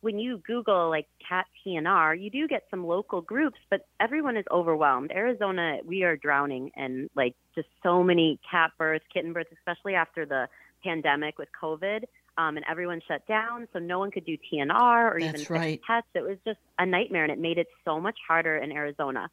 when 0.01 0.18
you 0.18 0.38
Google 0.46 0.89
like 0.89 1.08
cat 1.28 1.46
TNR, 1.66 2.22
you 2.22 2.30
do 2.30 2.48
get 2.48 2.63
some 2.70 2.86
local 2.86 3.22
groups, 3.22 3.58
but 3.70 3.86
everyone 4.00 4.38
is 4.38 4.46
overwhelmed. 4.50 5.12
Arizona, 5.12 5.80
we 5.84 6.04
are 6.04 6.16
drowning 6.16 6.72
in 6.78 7.10
like 7.16 7.36
just 7.56 7.68
so 7.84 8.04
many 8.04 8.39
cat 8.50 8.72
births, 8.78 9.04
kitten 9.13 9.34
births, 9.34 9.51
especially 9.51 9.96
after 9.96 10.25
the 10.25 10.48
pandemic 10.84 11.38
with 11.38 11.50
COVID. 11.62 12.04
Um, 12.39 12.55
and 12.55 12.65
everyone 12.69 13.01
shut 13.05 13.27
down, 13.27 13.67
so 13.74 13.79
no 13.79 14.00
one 14.00 14.12
could 14.12 14.25
do 14.25 14.38
TNR 14.38 15.12
or 15.12 15.17
even 15.17 15.31
That's 15.34 15.41
fix 15.41 15.50
right. 15.51 15.81
pets. 15.86 16.08
It 16.13 16.22
was 16.22 16.38
just 16.46 16.60
a 16.77 16.86
nightmare, 16.86 17.24
and 17.24 17.31
it 17.34 17.39
made 17.39 17.58
it 17.58 17.67
so 17.84 18.00
much 18.00 18.17
harder 18.25 18.55
in 18.58 18.72
Arizona. 18.72 19.29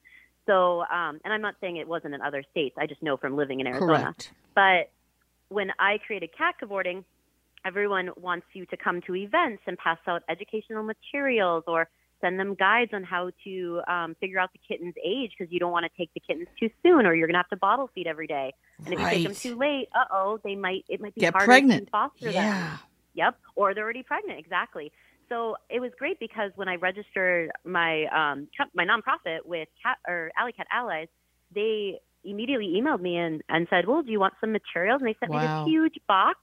So, 0.46 0.80
um, 0.82 1.20
and 1.24 1.32
I'm 1.32 1.42
not 1.42 1.54
saying 1.60 1.76
it 1.76 1.86
wasn't 1.86 2.14
in 2.14 2.20
other 2.20 2.42
states. 2.50 2.76
I 2.78 2.86
just 2.86 3.02
know 3.02 3.16
from 3.16 3.36
living 3.36 3.60
in 3.60 3.66
Arizona. 3.68 4.14
Correct. 4.14 4.32
But 4.54 4.90
when 5.48 5.70
I 5.78 5.98
created 6.04 6.30
cat 6.36 6.56
cavorting, 6.58 7.04
everyone 7.64 8.10
wants 8.16 8.46
you 8.54 8.66
to 8.66 8.76
come 8.76 9.00
to 9.02 9.14
events 9.14 9.62
and 9.66 9.78
pass 9.78 9.98
out 10.08 10.22
educational 10.28 10.82
materials 10.82 11.64
or 11.66 11.88
send 12.20 12.40
them 12.40 12.54
guides 12.54 12.92
on 12.94 13.04
how 13.04 13.30
to 13.44 13.82
um, 13.88 14.16
figure 14.20 14.38
out 14.38 14.50
the 14.52 14.60
kitten's 14.66 14.94
age 15.04 15.32
because 15.36 15.52
you 15.52 15.60
don't 15.60 15.72
want 15.72 15.84
to 15.84 15.90
take 15.98 16.10
the 16.14 16.20
kittens 16.20 16.48
too 16.58 16.70
soon 16.82 17.06
or 17.06 17.14
you're 17.14 17.26
going 17.26 17.34
to 17.34 17.38
have 17.38 17.48
to 17.50 17.56
bottle 17.56 17.90
feed 17.94 18.06
every 18.06 18.26
day. 18.26 18.52
And 18.84 18.94
if 18.94 19.00
you 19.00 19.06
take 19.06 19.24
them 19.24 19.34
too 19.34 19.56
late, 19.56 19.88
uh 19.94 20.04
oh, 20.10 20.40
they 20.42 20.54
might 20.54 20.84
it 20.88 21.00
might 21.00 21.14
be 21.14 21.20
Get 21.20 21.34
harder 21.34 21.46
pregnant. 21.46 21.86
to 21.86 21.90
foster 21.90 22.32
them. 22.32 22.78
Yep, 23.16 23.36
or 23.56 23.74
they're 23.74 23.84
already 23.84 24.02
pregnant. 24.02 24.38
Exactly. 24.38 24.92
So 25.28 25.56
it 25.70 25.80
was 25.80 25.90
great 25.98 26.20
because 26.20 26.52
when 26.54 26.68
I 26.68 26.76
registered 26.76 27.50
my 27.64 28.04
um, 28.06 28.48
my 28.74 28.84
nonprofit 28.84 29.38
with 29.44 29.68
Cat 29.82 29.98
or 30.06 30.30
Alley 30.38 30.52
Cat 30.52 30.68
Allies, 30.72 31.08
they 31.54 32.00
immediately 32.24 32.74
emailed 32.80 33.00
me 33.00 33.16
and, 33.16 33.42
and 33.48 33.66
said, 33.70 33.86
Well, 33.86 34.02
do 34.02 34.12
you 34.12 34.20
want 34.20 34.34
some 34.40 34.52
materials? 34.52 35.00
And 35.00 35.08
they 35.08 35.16
sent 35.18 35.32
Wow. 35.32 35.40
me 35.40 35.46
this 35.46 35.64
huge 35.64 35.94
box 36.06 36.38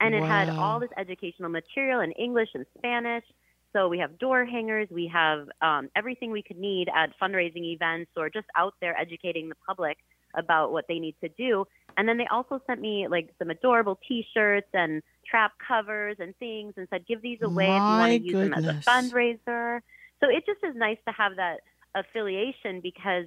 and 0.00 0.14
it 0.14 0.24
had 0.24 0.48
all 0.58 0.80
this 0.80 0.90
educational 0.96 1.50
material 1.50 2.00
in 2.00 2.12
English 2.12 2.50
and 2.54 2.64
Spanish. 2.76 3.24
So 3.72 3.88
we 3.88 3.98
have 3.98 4.18
door 4.18 4.44
hangers, 4.44 4.88
we 4.90 5.10
have 5.12 5.48
um, 5.60 5.88
everything 5.94 6.30
we 6.30 6.42
could 6.42 6.58
need 6.58 6.88
at 6.94 7.10
fundraising 7.20 7.64
events 7.74 8.10
or 8.16 8.30
just 8.30 8.46
out 8.56 8.74
there 8.80 8.96
educating 8.98 9.48
the 9.48 9.56
public 9.66 9.98
about 10.34 10.72
what 10.72 10.86
they 10.88 10.98
need 10.98 11.14
to 11.22 11.28
do. 11.30 11.66
And 11.96 12.08
then 12.08 12.16
they 12.18 12.26
also 12.30 12.60
sent 12.66 12.80
me 12.80 13.08
like 13.08 13.30
some 13.38 13.50
adorable 13.50 13.98
T-shirts 14.06 14.68
and 14.72 15.02
trap 15.28 15.52
covers 15.66 16.16
and 16.20 16.36
things, 16.38 16.74
and 16.76 16.86
said, 16.90 17.06
"Give 17.06 17.20
these 17.20 17.42
away 17.42 17.66
if 17.66 17.72
you 17.72 17.78
want 17.78 18.12
to 18.12 18.18
use 18.18 18.32
them 18.34 18.54
as 18.54 18.64
a 18.64 18.80
fundraiser." 18.88 19.80
So 20.20 20.28
it 20.28 20.44
just 20.46 20.62
is 20.64 20.74
nice 20.76 20.98
to 21.06 21.12
have 21.12 21.36
that 21.36 21.60
affiliation 21.94 22.80
because 22.80 23.26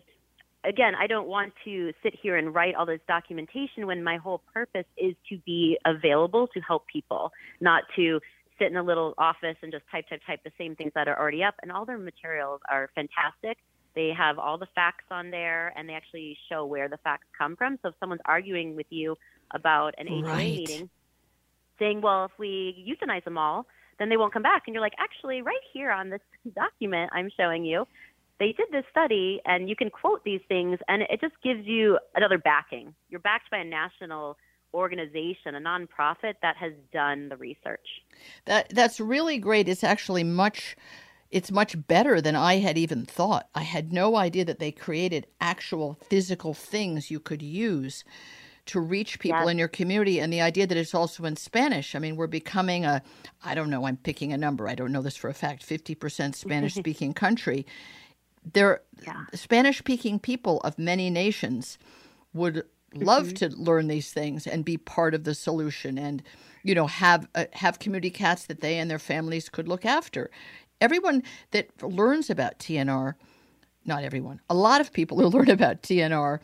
again, 0.64 0.94
I 0.96 1.08
don't 1.08 1.28
want 1.28 1.54
to 1.66 1.92
sit 2.04 2.14
here 2.22 2.38
and 2.38 2.54
write 2.54 2.76
all 2.76 2.86
this 2.86 3.02
documentation 3.08 3.88
when 3.88 4.04
my 4.04 4.18
whole 4.18 4.42
purpose 4.54 4.86
is 4.98 5.16
to 5.30 5.38
be 5.40 5.78
available 5.86 6.48
to 6.50 6.60
help 6.60 6.86
people, 6.88 7.32
not 7.60 7.84
to 7.96 8.20
sit 8.60 8.68
in 8.68 8.78
a 8.78 8.84
little 8.84 9.16
office 9.18 9.58
and 9.64 9.72
just 9.72 9.84
type, 9.92 10.08
type, 10.08 10.22
type 10.28 10.44
the 10.44 10.52
same 10.58 10.76
things 10.76 10.92
that 10.94 11.08
are 11.08 11.18
already 11.20 11.44
up. 11.44 11.56
And 11.64 11.72
all 11.72 11.86
their 11.86 11.98
materials 11.98 12.62
are 12.70 12.92
fantastic. 12.94 13.58
They 13.96 14.12
have 14.18 14.40
all 14.40 14.58
the 14.58 14.68
facts 14.74 15.06
on 15.12 15.32
there 15.32 15.74
and 15.78 15.88
they 15.88 15.94
actually 15.94 16.38
show 16.50 16.66
where 16.66 16.88
the 16.88 16.98
facts 17.04 17.28
come 17.38 17.56
from. 17.56 17.78
So 17.82 17.90
if 17.90 17.96
someone's 18.00 18.22
arguing 18.26 18.76
with 18.76 18.88
you 18.90 19.16
about 19.54 19.94
an 19.98 20.08
HOA 20.08 20.22
Right. 20.24 20.54
meeting, 20.54 20.90
saying, 21.80 22.02
well, 22.02 22.26
if 22.26 22.32
we 22.38 22.86
euthanize 22.88 23.24
them 23.26 23.38
all, 23.38 23.66
then 24.00 24.10
they 24.10 24.18
won't 24.18 24.34
come 24.34 24.44
back. 24.44 24.64
And 24.66 24.74
you're 24.74 24.82
like, 24.82 24.96
actually, 24.98 25.42
right 25.42 25.60
here 25.74 25.92
on 25.92 26.10
this 26.10 26.22
document 26.56 27.12
I'm 27.14 27.30
showing 27.36 27.66
you, 27.66 27.86
they 28.40 28.54
did 28.54 28.68
this 28.72 28.86
study 28.90 29.40
and 29.46 29.70
you 29.70 29.76
can 29.76 29.90
quote 29.90 30.24
these 30.24 30.42
things 30.48 30.80
and 30.88 31.04
it 31.04 31.22
just 31.22 31.36
gives 31.44 31.66
you 31.66 32.00
another 32.16 32.40
backing. 32.40 32.96
You're 33.10 33.20
backed 33.20 33.52
by 33.52 33.60
a 33.60 33.64
national 33.64 34.36
organization, 34.74 35.56
a 35.56 35.60
nonprofit 35.60 36.34
that 36.42 36.56
has 36.58 36.74
done 36.92 37.30
the 37.30 37.38
research. 37.38 37.86
That 38.46 38.70
that's 38.74 39.00
really 39.00 39.38
great. 39.38 39.70
It's 39.70 39.84
actually 39.84 40.24
much 40.24 40.76
it's 41.32 41.52
much 41.52 41.76
better 41.88 42.20
than 42.20 42.36
I 42.36 42.58
had 42.58 42.78
even 42.78 43.06
thought. 43.06 43.48
I 43.56 43.64
had 43.64 43.94
no 43.94 44.16
idea 44.18 44.46
that 44.46 44.60
they 44.60 44.72
created 44.72 45.28
actual 45.40 45.98
physical 46.10 46.54
things 46.54 47.10
you 47.10 47.20
could 47.20 47.42
use 47.42 48.04
to 48.68 48.80
reach 48.80 49.20
people 49.20 49.48
in 49.48 49.58
your 49.58 49.68
community 49.68 50.20
and 50.20 50.32
the 50.32 50.42
idea 50.42 50.68
that 50.68 50.78
it's 50.78 50.94
also 50.94 51.26
in 51.26 51.36
Spanish. 51.36 51.96
I 51.96 52.00
mean, 52.00 52.16
we're 52.16 52.28
becoming 52.28 52.86
a 52.86 53.02
I 53.44 53.56
don't 53.56 53.70
know, 53.70 53.86
I'm 53.86 53.98
picking 53.98 54.34
a 54.34 54.38
number. 54.38 54.68
I 54.68 54.76
don't 54.76 54.92
know 54.92 55.02
this 55.02 55.18
for 55.18 55.30
a 55.30 55.34
fact, 55.34 55.68
50% 55.68 56.36
Spanish 56.36 56.74
speaking 56.76 57.14
country. 57.14 57.66
There 58.54 58.82
Yeah. 59.06 59.26
Spanish 59.34 59.80
speaking 59.80 60.20
people 60.20 60.60
of 60.62 60.78
many 60.78 61.10
nations 61.10 61.78
would 62.34 62.64
love 62.94 63.34
to 63.36 63.50
learn 63.50 63.88
these 63.88 64.12
things 64.12 64.46
and 64.46 64.66
be 64.66 64.78
part 64.78 65.14
of 65.14 65.24
the 65.24 65.34
solution 65.34 65.98
and 65.98 66.22
you 66.64 66.76
know 66.76 66.88
have 66.88 67.28
uh, 67.36 67.46
have 67.54 67.80
community 67.80 68.10
cats 68.10 68.46
that 68.46 68.60
they 68.60 68.78
and 68.78 68.92
their 68.92 69.00
families 69.00 69.48
could 69.48 69.68
look 69.68 69.86
after 69.86 70.30
everyone 70.82 71.24
that 71.52 71.70
learns 71.82 72.30
about 72.30 72.60
TNR 72.60 73.16
not 73.86 74.04
everyone 74.04 74.42
a 74.50 74.56
lot 74.56 74.82
of 74.82 74.92
people 74.92 75.18
who 75.22 75.28
learn 75.28 75.50
about 75.50 75.82
TNR 75.82 76.40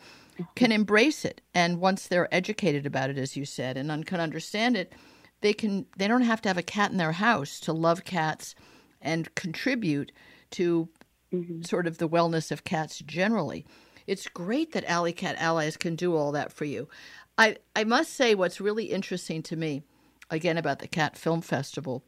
can 0.54 0.72
embrace 0.72 1.24
it 1.24 1.40
and 1.54 1.80
once 1.80 2.06
they're 2.06 2.32
educated 2.32 2.86
about 2.86 3.10
it 3.10 3.18
as 3.18 3.36
you 3.36 3.44
said 3.44 3.76
and 3.76 4.06
can 4.06 4.20
understand 4.20 4.76
it 4.76 4.92
they 5.40 5.52
can 5.52 5.86
they 5.96 6.08
don't 6.08 6.22
have 6.22 6.40
to 6.42 6.48
have 6.48 6.58
a 6.58 6.62
cat 6.62 6.90
in 6.90 6.96
their 6.96 7.12
house 7.12 7.60
to 7.60 7.72
love 7.72 8.04
cats 8.04 8.54
and 9.00 9.34
contribute 9.34 10.12
to 10.50 10.88
mm-hmm. 11.32 11.62
sort 11.62 11.86
of 11.86 11.98
the 11.98 12.08
wellness 12.08 12.50
of 12.50 12.64
cats 12.64 13.00
generally. 13.00 13.66
It's 14.06 14.28
great 14.28 14.72
that 14.72 14.84
Alley 14.84 15.12
Cat 15.12 15.36
Allies 15.38 15.76
can 15.76 15.94
do 15.94 16.16
all 16.16 16.32
that 16.32 16.52
for 16.52 16.64
you. 16.64 16.88
I, 17.36 17.56
I 17.76 17.84
must 17.84 18.14
say, 18.14 18.34
what's 18.34 18.60
really 18.60 18.86
interesting 18.86 19.42
to 19.44 19.56
me, 19.56 19.82
again, 20.30 20.56
about 20.56 20.80
the 20.80 20.88
Cat 20.88 21.16
Film 21.16 21.40
Festival, 21.40 22.02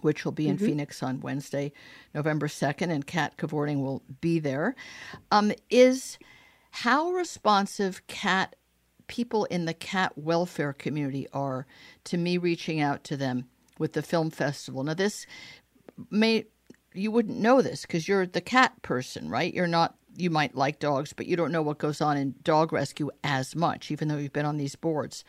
which 0.00 0.24
will 0.24 0.32
be 0.32 0.48
in 0.48 0.58
Phoenix 0.58 1.02
on 1.02 1.20
Wednesday, 1.20 1.72
November 2.14 2.46
2nd, 2.46 2.90
and 2.90 3.06
Cat 3.06 3.36
Cavorting 3.36 3.82
will 3.82 4.02
be 4.20 4.38
there, 4.38 4.76
um, 5.30 5.52
is 5.70 6.18
how 6.70 7.10
responsive 7.10 8.06
cat 8.06 8.54
people 9.08 9.46
in 9.46 9.64
the 9.64 9.74
cat 9.74 10.16
welfare 10.16 10.72
community 10.72 11.26
are 11.32 11.66
to 12.04 12.16
me 12.16 12.38
reaching 12.38 12.80
out 12.80 13.02
to 13.04 13.16
them 13.16 13.46
with 13.78 13.94
the 13.94 14.02
film 14.02 14.30
festival. 14.30 14.84
Now, 14.84 14.94
this 14.94 15.26
may 16.10 16.44
you 16.94 17.10
wouldn't 17.10 17.38
know 17.38 17.62
this 17.62 17.82
because 17.82 18.08
you're 18.08 18.26
the 18.26 18.40
cat 18.40 18.80
person, 18.82 19.28
right? 19.28 19.52
You're 19.52 19.66
not. 19.66 19.94
You 20.16 20.30
might 20.30 20.56
like 20.56 20.80
dogs, 20.80 21.12
but 21.12 21.26
you 21.26 21.36
don't 21.36 21.52
know 21.52 21.62
what 21.62 21.78
goes 21.78 22.00
on 22.00 22.16
in 22.16 22.34
dog 22.42 22.72
rescue 22.72 23.10
as 23.22 23.54
much, 23.54 23.90
even 23.92 24.08
though 24.08 24.16
you've 24.16 24.32
been 24.32 24.46
on 24.46 24.56
these 24.56 24.74
boards. 24.74 25.22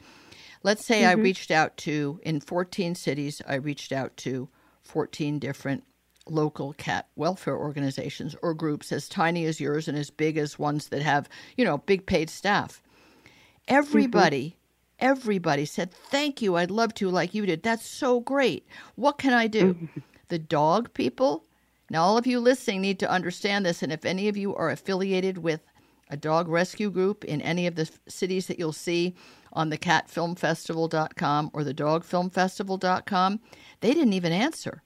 Let's 0.63 0.83
say 0.83 1.05
I 1.05 1.11
reached 1.13 1.51
out 1.51 1.77
to 1.77 2.19
in 2.23 2.39
14 2.39 2.95
cities. 2.95 3.41
I 3.47 3.55
reached 3.55 3.91
out 3.91 4.17
to 4.17 4.49
14 4.89 5.37
different 5.37 5.83
local 6.27 6.73
cat 6.73 7.07
welfare 7.15 7.57
organizations 7.57 8.35
or 8.41 8.53
groups 8.53 8.91
as 8.91 9.07
tiny 9.07 9.45
as 9.45 9.59
yours 9.59 9.87
and 9.87 9.97
as 9.97 10.09
big 10.09 10.37
as 10.37 10.59
ones 10.59 10.89
that 10.89 11.01
have, 11.01 11.29
you 11.57 11.63
know, 11.63 11.77
big 11.77 12.05
paid 12.05 12.29
staff. 12.29 12.81
Mm-hmm. 12.81 13.75
Everybody, 13.75 14.57
everybody 14.99 15.65
said, 15.65 15.93
Thank 15.93 16.41
you. 16.41 16.55
I'd 16.55 16.71
love 16.71 16.93
to, 16.95 17.09
like 17.09 17.33
you 17.33 17.45
did. 17.45 17.63
That's 17.63 17.85
so 17.85 18.19
great. 18.19 18.65
What 18.95 19.17
can 19.17 19.33
I 19.33 19.47
do? 19.47 19.75
Mm-hmm. 19.75 19.99
the 20.29 20.39
dog 20.39 20.93
people, 20.93 21.45
now 21.89 22.03
all 22.03 22.17
of 22.17 22.27
you 22.27 22.39
listening 22.39 22.81
need 22.81 22.99
to 22.99 23.09
understand 23.09 23.65
this. 23.65 23.83
And 23.83 23.91
if 23.91 24.05
any 24.05 24.27
of 24.27 24.37
you 24.37 24.55
are 24.55 24.69
affiliated 24.69 25.39
with 25.39 25.61
a 26.09 26.17
dog 26.17 26.47
rescue 26.47 26.89
group 26.89 27.23
in 27.23 27.41
any 27.41 27.67
of 27.67 27.75
the 27.75 27.89
cities 28.07 28.47
that 28.47 28.57
you'll 28.57 28.73
see 28.73 29.15
on 29.53 29.69
the 29.69 29.77
catfilmfestival.com 29.77 31.51
or 31.53 31.63
the 31.63 31.73
dogfilmfestival.com, 31.73 33.39
they 33.81 33.93
didn't 33.93 34.13
even 34.13 34.31
answer. 34.31 34.83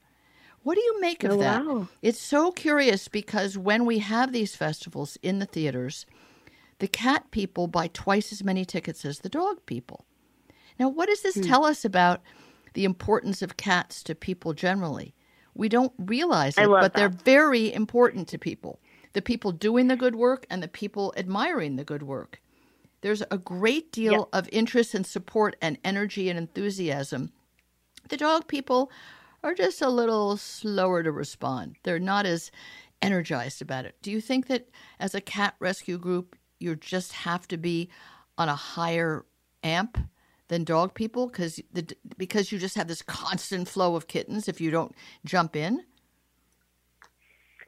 What 0.63 0.75
do 0.75 0.81
you 0.81 1.01
make 1.01 1.23
of 1.23 1.31
Oh, 1.33 1.37
that? 1.39 1.65
wow. 1.65 1.87
It's 2.01 2.19
so 2.21 2.51
curious 2.51 3.07
because 3.07 3.57
when 3.57 3.85
we 3.85 3.99
have 3.99 4.31
these 4.31 4.55
festivals 4.55 5.17
in 5.21 5.39
the 5.39 5.45
theaters, 5.45 6.05
the 6.79 6.87
cat 6.87 7.31
people 7.31 7.67
buy 7.67 7.87
twice 7.87 8.31
as 8.31 8.43
many 8.43 8.63
tickets 8.65 9.03
as 9.05 9.19
the 9.19 9.29
dog 9.29 9.65
people. 9.65 10.05
Now, 10.79 10.89
what 10.89 11.07
does 11.09 11.21
Hmm. 11.21 11.27
this 11.39 11.45
tell 11.47 11.65
us 11.65 11.83
about 11.85 12.21
the 12.73 12.85
importance 12.85 13.41
of 13.41 13.57
cats 13.57 14.03
to 14.03 14.15
people 14.15 14.53
generally? 14.53 15.13
We 15.53 15.69
don't 15.69 15.93
realize 15.99 16.57
it, 16.57 16.67
but 16.81 16.93
they're 16.95 17.09
very 17.09 17.71
important 17.73 18.27
to 18.29 18.37
people. 18.39 18.79
The 19.11 19.21
people 19.21 19.51
doing 19.51 19.87
the 19.87 19.95
good 19.95 20.15
work 20.15 20.47
and 20.49 20.63
the 20.63 20.67
people 20.67 21.13
admiring 21.15 21.75
the 21.75 21.83
good 21.83 22.01
work. 22.03 22.41
There's 23.03 23.21
a 23.29 23.37
great 23.37 23.91
deal 23.91 24.29
of 24.31 24.47
interest 24.53 24.95
and 24.95 25.05
support 25.05 25.57
and 25.61 25.77
energy 25.83 26.29
and 26.29 26.39
enthusiasm. 26.39 27.33
The 28.07 28.15
dog 28.15 28.47
people 28.47 28.89
are 29.43 29.53
just 29.53 29.81
a 29.81 29.89
little 29.89 30.37
slower 30.37 31.03
to 31.03 31.11
respond. 31.11 31.75
They're 31.83 31.99
not 31.99 32.25
as 32.25 32.49
energized 33.01 33.61
about 33.61 33.83
it. 33.83 33.97
Do 34.01 34.09
you 34.09 34.21
think 34.21 34.47
that 34.47 34.69
as 35.01 35.13
a 35.13 35.19
cat 35.19 35.55
rescue 35.59 35.97
group, 35.97 36.37
you 36.59 36.77
just 36.77 37.11
have 37.11 37.45
to 37.49 37.57
be 37.57 37.89
on 38.37 38.47
a 38.47 38.55
higher 38.55 39.25
amp 39.65 39.97
than 40.47 40.63
dog 40.63 40.93
people 40.93 41.27
because 41.27 41.59
the 41.73 41.85
because 42.17 42.53
you 42.53 42.57
just 42.57 42.75
have 42.75 42.87
this 42.87 43.01
constant 43.01 43.67
flow 43.67 43.97
of 43.97 44.07
kittens 44.07 44.47
if 44.47 44.61
you 44.61 44.71
don't 44.71 44.95
jump 45.25 45.57
in? 45.57 45.83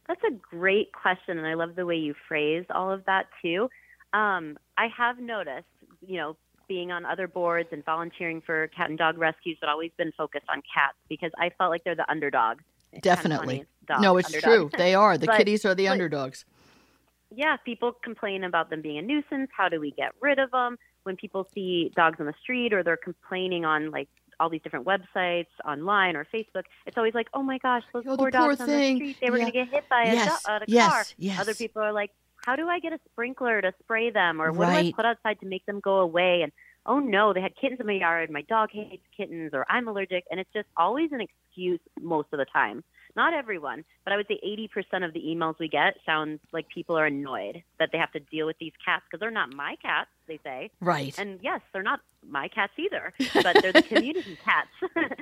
That's 0.07 0.23
a 0.23 0.31
great 0.31 0.93
question, 0.93 1.37
and 1.37 1.45
I 1.45 1.55
love 1.55 1.75
the 1.75 1.85
way 1.85 1.97
you 1.97 2.15
phrase 2.25 2.63
all 2.69 2.89
of 2.89 3.03
that 3.03 3.25
too. 3.41 3.67
Um, 4.15 4.57
I 4.77 4.87
have 4.95 5.19
noticed, 5.19 5.65
you 6.05 6.17
know, 6.17 6.37
being 6.67 6.91
on 6.91 7.05
other 7.05 7.27
boards 7.27 7.69
and 7.71 7.83
volunteering 7.85 8.41
for 8.41 8.67
cat 8.69 8.89
and 8.89 8.97
dog 8.97 9.17
rescues, 9.17 9.57
but 9.59 9.69
always 9.69 9.91
been 9.97 10.11
focused 10.17 10.45
on 10.49 10.57
cats 10.73 10.95
because 11.09 11.31
I 11.37 11.51
felt 11.57 11.69
like 11.69 11.83
they're 11.83 11.95
the 11.95 12.09
underdog. 12.09 12.59
It's 12.91 13.01
Definitely. 13.01 13.65
dog, 13.87 14.01
no, 14.01 14.17
it's 14.17 14.27
underdog. 14.33 14.71
true. 14.71 14.77
They 14.77 14.95
are. 14.95 15.17
The 15.17 15.25
But- 15.31 15.37
kitties 15.37 15.65
are 15.65 15.75
the 15.75 15.85
but- 15.85 15.91
underdogs. 15.91 16.45
yeah, 17.29 17.57
people 17.57 17.91
complain 17.91 18.43
about 18.43 18.69
them 18.69 18.81
being 18.81 18.97
a 18.97 19.01
nuisance. 19.01 19.49
How 19.55 19.67
do 19.69 19.79
we 19.79 19.91
get 19.91 20.13
rid 20.21 20.39
of 20.39 20.49
them? 20.51 20.77
When 21.03 21.15
people 21.17 21.47
see 21.53 21.91
dogs 21.95 22.19
on 22.19 22.25
the 22.25 22.33
street 22.41 22.73
or 22.73 22.81
they're 22.83 22.97
complaining 22.97 23.63
on 23.65 23.91
like 23.91 24.07
all 24.39 24.49
these 24.49 24.61
different 24.63 24.85
websites 24.87 25.47
online 25.65 26.15
or 26.15 26.25
Facebook, 26.33 26.63
it's 26.87 26.97
always 26.97 27.13
like, 27.13 27.27
oh 27.33 27.43
my 27.43 27.57
gosh, 27.59 27.83
those 27.93 28.03
Oh, 28.07 28.15
poor 28.17 28.17
poor 28.17 28.31
dogs 28.31 28.59
on 28.61 28.67
the 28.67 28.95
street, 28.95 29.17
they 29.21 29.29
were 29.29 29.37
Yeah. 29.37 29.43
going 29.43 29.53
to 29.53 29.59
get 29.59 29.67
hit 29.69 29.89
by 29.89 30.03
a, 30.03 30.13
Yes, 30.13 30.43
do- 30.43 30.51
a 30.51 30.59
yes, 30.67 30.89
car. 30.91 31.03
yes. 31.17 31.39
Other 31.39 31.53
people 31.53 31.81
are 31.83 31.93
like, 31.93 32.11
how 32.45 32.55
do 32.55 32.67
I 32.69 32.79
get 32.79 32.93
a 32.93 32.99
sprinkler 33.11 33.61
to 33.61 33.73
spray 33.83 34.11
them? 34.11 34.41
Or 34.41 34.51
what 34.51 34.67
do 34.67 34.71
I 34.71 34.91
put 34.95 35.05
outside 35.05 35.39
to 35.39 35.47
make 35.47 35.65
them 35.65 35.79
go 35.79 35.97
away? 35.97 36.41
And 36.43 36.51
oh 36.85 36.99
no, 36.99 37.33
they 37.33 37.41
had 37.41 37.55
kittens 37.59 37.79
in 37.79 37.87
my 37.87 37.93
yard. 37.93 38.29
My 38.29 38.43
dog 38.43 38.69
hates 38.71 39.03
kittens 39.17 39.51
or 39.53 39.65
I'm 39.69 39.87
allergic. 39.87 40.25
And 40.29 40.39
it's 40.39 40.53
just 40.53 40.67
always 40.77 41.11
an 41.11 41.21
excuse 41.21 41.79
most 41.99 42.27
of 42.31 42.37
the 42.37 42.45
time. 42.45 42.83
Not 43.15 43.33
everyone, 43.33 43.85
but 44.03 44.11
I 44.11 44.17
would 44.17 44.27
say 44.27 44.39
80% 44.45 45.05
of 45.05 45.13
the 45.13 45.21
emails 45.21 45.57
we 45.57 45.69
get 45.69 45.95
sounds 46.05 46.41
like 46.51 46.67
people 46.67 46.97
are 46.97 47.05
annoyed 47.05 47.63
that 47.79 47.89
they 47.93 47.97
have 47.97 48.11
to 48.11 48.19
deal 48.19 48.45
with 48.45 48.57
these 48.59 48.73
cats 48.83 49.03
because 49.09 49.21
they're 49.21 49.31
not 49.31 49.53
my 49.53 49.77
cats, 49.81 50.09
they 50.27 50.37
say. 50.43 50.69
Right. 50.81 51.17
And 51.17 51.39
yes, 51.41 51.61
they're 51.71 51.81
not 51.81 52.01
my 52.27 52.49
cats 52.49 52.73
either, 52.77 53.13
but 53.41 53.55
they're 53.61 53.71
the 53.71 53.81
community 53.81 54.37
cats. 54.43 54.67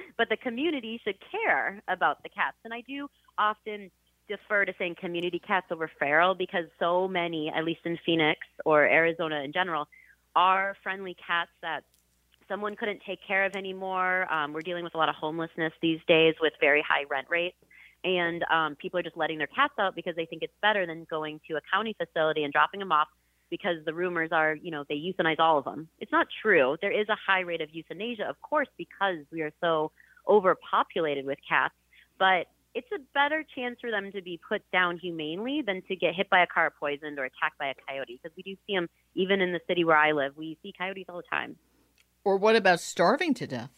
but 0.17 0.27
the 0.29 0.37
community 0.37 0.99
should 1.03 1.17
care 1.31 1.83
about 1.87 2.23
the 2.23 2.29
cats. 2.29 2.57
And 2.65 2.73
I 2.73 2.81
do 2.81 3.07
often 3.37 3.91
defer 4.35 4.65
to 4.65 4.73
saying 4.79 4.95
community 4.99 5.39
cats 5.39 5.67
over 5.71 5.89
feral 5.99 6.33
because 6.33 6.65
so 6.79 7.07
many, 7.07 7.51
at 7.55 7.63
least 7.63 7.81
in 7.85 7.97
Phoenix 8.05 8.39
or 8.65 8.83
Arizona 8.83 9.41
in 9.41 9.53
general, 9.53 9.87
are 10.35 10.75
friendly 10.81 11.15
cats 11.27 11.51
that 11.61 11.83
someone 12.47 12.75
couldn't 12.75 13.01
take 13.05 13.19
care 13.25 13.45
of 13.45 13.55
anymore. 13.55 14.31
Um, 14.33 14.53
we're 14.53 14.61
dealing 14.61 14.83
with 14.83 14.95
a 14.95 14.97
lot 14.97 15.09
of 15.09 15.15
homelessness 15.15 15.73
these 15.81 15.99
days 16.07 16.33
with 16.41 16.53
very 16.59 16.83
high 16.87 17.05
rent 17.09 17.27
rates. 17.29 17.57
And 18.03 18.43
um, 18.51 18.75
people 18.75 18.99
are 18.99 19.03
just 19.03 19.15
letting 19.15 19.37
their 19.37 19.47
cats 19.47 19.73
out 19.79 19.95
because 19.95 20.15
they 20.15 20.25
think 20.25 20.43
it's 20.43 20.53
better 20.61 20.85
than 20.85 21.05
going 21.09 21.39
to 21.47 21.55
a 21.55 21.61
county 21.71 21.95
facility 21.97 22.43
and 22.43 22.51
dropping 22.51 22.79
them 22.79 22.91
off 22.91 23.07
because 23.49 23.77
the 23.85 23.93
rumors 23.93 24.29
are, 24.31 24.55
you 24.55 24.71
know, 24.71 24.83
they 24.89 24.95
euthanize 24.95 25.39
all 25.39 25.57
of 25.57 25.63
them. 25.63 25.87
It's 25.99 26.11
not 26.11 26.27
true. 26.41 26.75
There 26.81 26.91
is 26.91 27.07
a 27.07 27.15
high 27.15 27.41
rate 27.41 27.61
of 27.61 27.69
euthanasia, 27.71 28.27
of 28.27 28.41
course, 28.41 28.67
because 28.77 29.19
we 29.31 29.41
are 29.41 29.51
so 29.61 29.91
overpopulated 30.27 31.25
with 31.25 31.37
cats. 31.47 31.75
But 32.17 32.47
it's 32.75 32.87
a 32.93 32.99
better 33.13 33.45
chance 33.55 33.77
for 33.79 33.91
them 33.91 34.11
to 34.11 34.21
be 34.21 34.39
put 34.47 34.61
down 34.71 34.97
humanely 34.97 35.61
than 35.65 35.81
to 35.87 35.95
get 35.95 36.15
hit 36.15 36.29
by 36.29 36.41
a 36.43 36.47
car 36.47 36.73
poisoned 36.79 37.19
or 37.19 37.25
attacked 37.25 37.57
by 37.59 37.67
a 37.67 37.73
coyote 37.87 38.19
because 38.21 38.35
we 38.35 38.43
do 38.43 38.55
see 38.67 38.75
them 38.75 38.87
even 39.15 39.41
in 39.41 39.51
the 39.51 39.59
city 39.67 39.83
where 39.83 39.97
I 39.97 40.11
live. 40.11 40.35
We 40.35 40.57
see 40.63 40.73
coyotes 40.77 41.05
all 41.09 41.17
the 41.17 41.23
time. 41.31 41.55
Or 42.23 42.37
what 42.37 42.55
about 42.55 42.79
starving 42.79 43.33
to 43.35 43.47
death? 43.47 43.71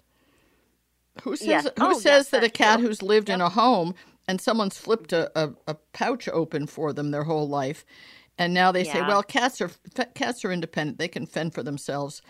Who 1.23 1.35
says 1.35 1.63
Yes. 1.63 1.67
who 1.79 1.93
Oh, 1.93 1.99
says 1.99 2.25
yes, 2.25 2.29
that 2.29 2.43
a 2.43 2.49
cat 2.49 2.79
true. 2.79 2.87
who's 2.87 3.01
lived 3.01 3.29
in 3.29 3.41
a 3.41 3.49
home 3.49 3.95
and 4.27 4.41
someone's 4.41 4.77
flipped 4.77 5.13
a, 5.13 5.31
a, 5.39 5.53
a 5.67 5.75
pouch 5.93 6.27
open 6.29 6.67
for 6.67 6.93
them 6.93 7.11
their 7.11 7.23
whole 7.23 7.47
life, 7.47 7.85
and 8.37 8.53
now 8.53 8.71
they 8.71 8.83
say, 8.83 9.01
well, 9.01 9.23
cats 9.23 9.61
are 9.61 9.71
cats 10.13 10.43
are 10.43 10.51
independent; 10.51 10.97
they 10.97 11.07
can 11.07 11.25
fend 11.25 11.53
for 11.53 11.63
themselves. 11.63 12.21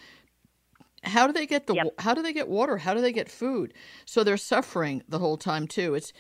How 1.04 1.28
do 1.28 1.34
they 1.34 1.46
get 1.48 1.68
the 1.68 1.76
Yep. 1.76 1.88
How 2.00 2.14
do 2.14 2.22
they 2.22 2.34
get 2.34 2.48
water? 2.48 2.78
How 2.78 2.94
do 2.94 3.02
they 3.02 3.12
get 3.12 3.30
food? 3.30 3.74
So 4.06 4.24
they're 4.24 4.38
suffering 4.38 5.04
the 5.08 5.20
whole 5.20 5.38
time 5.38 5.68
too. 5.68 5.96
It's 5.96 6.14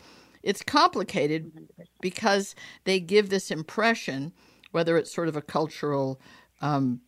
it's 0.45 0.61
complicated 0.61 1.51
because 2.01 2.55
they 2.85 2.99
give 2.99 3.29
this 3.29 3.51
impression, 3.51 4.31
whether 4.71 4.97
it's 4.97 5.13
sort 5.13 5.27
of 5.27 5.35
a 5.35 5.41
cultural 5.41 6.21
um, 6.61 7.01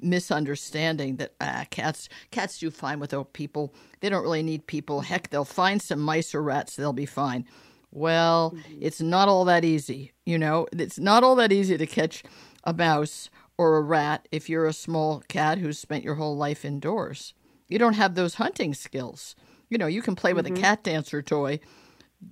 misunderstanding 0.00 1.16
that 1.16 1.32
ah, 1.40 1.64
cats 1.70 2.08
cats 2.30 2.58
do 2.58 2.70
fine 2.70 3.00
without 3.00 3.32
people. 3.32 3.72
They 4.00 4.08
don't 4.08 4.22
really 4.22 4.42
need 4.42 4.66
people. 4.66 5.00
Heck, 5.00 5.30
they'll 5.30 5.44
find 5.44 5.80
some 5.80 6.00
mice 6.00 6.34
or 6.34 6.42
rats. 6.42 6.76
They'll 6.76 6.92
be 6.92 7.06
fine. 7.06 7.46
Well, 7.92 8.54
it's 8.80 9.00
not 9.00 9.28
all 9.28 9.44
that 9.46 9.64
easy. 9.64 10.12
You 10.26 10.38
know, 10.38 10.66
it's 10.72 10.98
not 10.98 11.24
all 11.24 11.36
that 11.36 11.52
easy 11.52 11.78
to 11.78 11.86
catch 11.86 12.22
a 12.64 12.72
mouse 12.72 13.30
or 13.58 13.76
a 13.76 13.80
rat 13.80 14.26
if 14.30 14.48
you're 14.48 14.66
a 14.66 14.72
small 14.72 15.22
cat 15.28 15.58
who's 15.58 15.78
spent 15.78 16.04
your 16.04 16.16
whole 16.16 16.36
life 16.36 16.64
indoors. 16.64 17.34
You 17.68 17.78
don't 17.78 17.94
have 17.94 18.14
those 18.14 18.34
hunting 18.34 18.74
skills. 18.74 19.36
You 19.68 19.78
know, 19.78 19.86
you 19.86 20.02
can 20.02 20.16
play 20.16 20.32
with 20.34 20.46
a 20.46 20.50
cat 20.50 20.82
dancer 20.82 21.22
toy. 21.22 21.60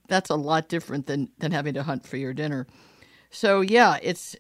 That's 0.09 0.31
a 0.31 0.37
lot 0.37 0.69
different 0.69 1.07
than 1.07 1.31
than 1.39 1.53
having 1.53 1.75
to 1.75 1.83
hunt 1.83 2.07
for 2.07 2.17
your 2.17 2.35
dinner. 2.35 2.67
So 3.31 3.61
yeah, 3.61 3.99
it's 4.03 4.37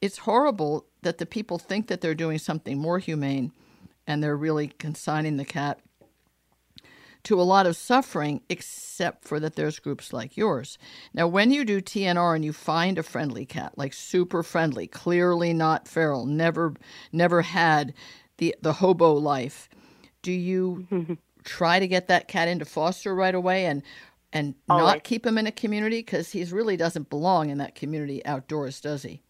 it's 0.00 0.18
horrible 0.18 0.86
that 1.02 1.18
the 1.18 1.26
people 1.26 1.58
think 1.58 1.88
that 1.88 2.00
they're 2.00 2.14
doing 2.14 2.38
something 2.38 2.78
more 2.78 2.98
humane 2.98 3.52
and 4.06 4.22
they're 4.22 4.36
really 4.36 4.68
consigning 4.68 5.36
the 5.36 5.44
cat 5.44 5.80
to 7.24 7.40
a 7.40 7.42
lot 7.42 7.66
of 7.66 7.76
suffering 7.76 8.40
except 8.48 9.24
for 9.24 9.40
that 9.40 9.56
there's 9.56 9.78
groups 9.78 10.12
like 10.12 10.36
yours. 10.36 10.78
Now 11.12 11.26
when 11.26 11.50
you 11.50 11.64
do 11.64 11.80
TNR 11.80 12.34
and 12.34 12.44
you 12.44 12.52
find 12.52 12.96
a 12.98 13.02
friendly 13.02 13.44
cat, 13.44 13.76
like 13.76 13.92
super 13.92 14.42
friendly, 14.42 14.86
clearly 14.86 15.52
not 15.52 15.88
feral, 15.88 16.26
never 16.26 16.74
never 17.12 17.42
had 17.42 17.92
the 18.38 18.54
the 18.62 18.74
hobo 18.74 19.12
life, 19.12 19.68
do 20.22 20.32
you 20.32 21.18
try 21.44 21.78
to 21.78 21.88
get 21.88 22.08
that 22.08 22.28
cat 22.28 22.48
into 22.48 22.64
foster 22.64 23.14
right 23.14 23.34
away 23.34 23.66
and 23.66 23.82
and 24.32 24.54
not 24.68 25.04
keep 25.04 25.26
him 25.26 25.38
in 25.38 25.46
a 25.46 25.52
community 25.52 25.98
because 26.00 26.32
he 26.32 26.44
really 26.44 26.76
doesn't 26.76 27.08
belong 27.08 27.50
in 27.50 27.58
that 27.58 27.74
community 27.74 28.24
outdoors, 28.26 28.80
does 28.80 29.02
he? 29.02 29.22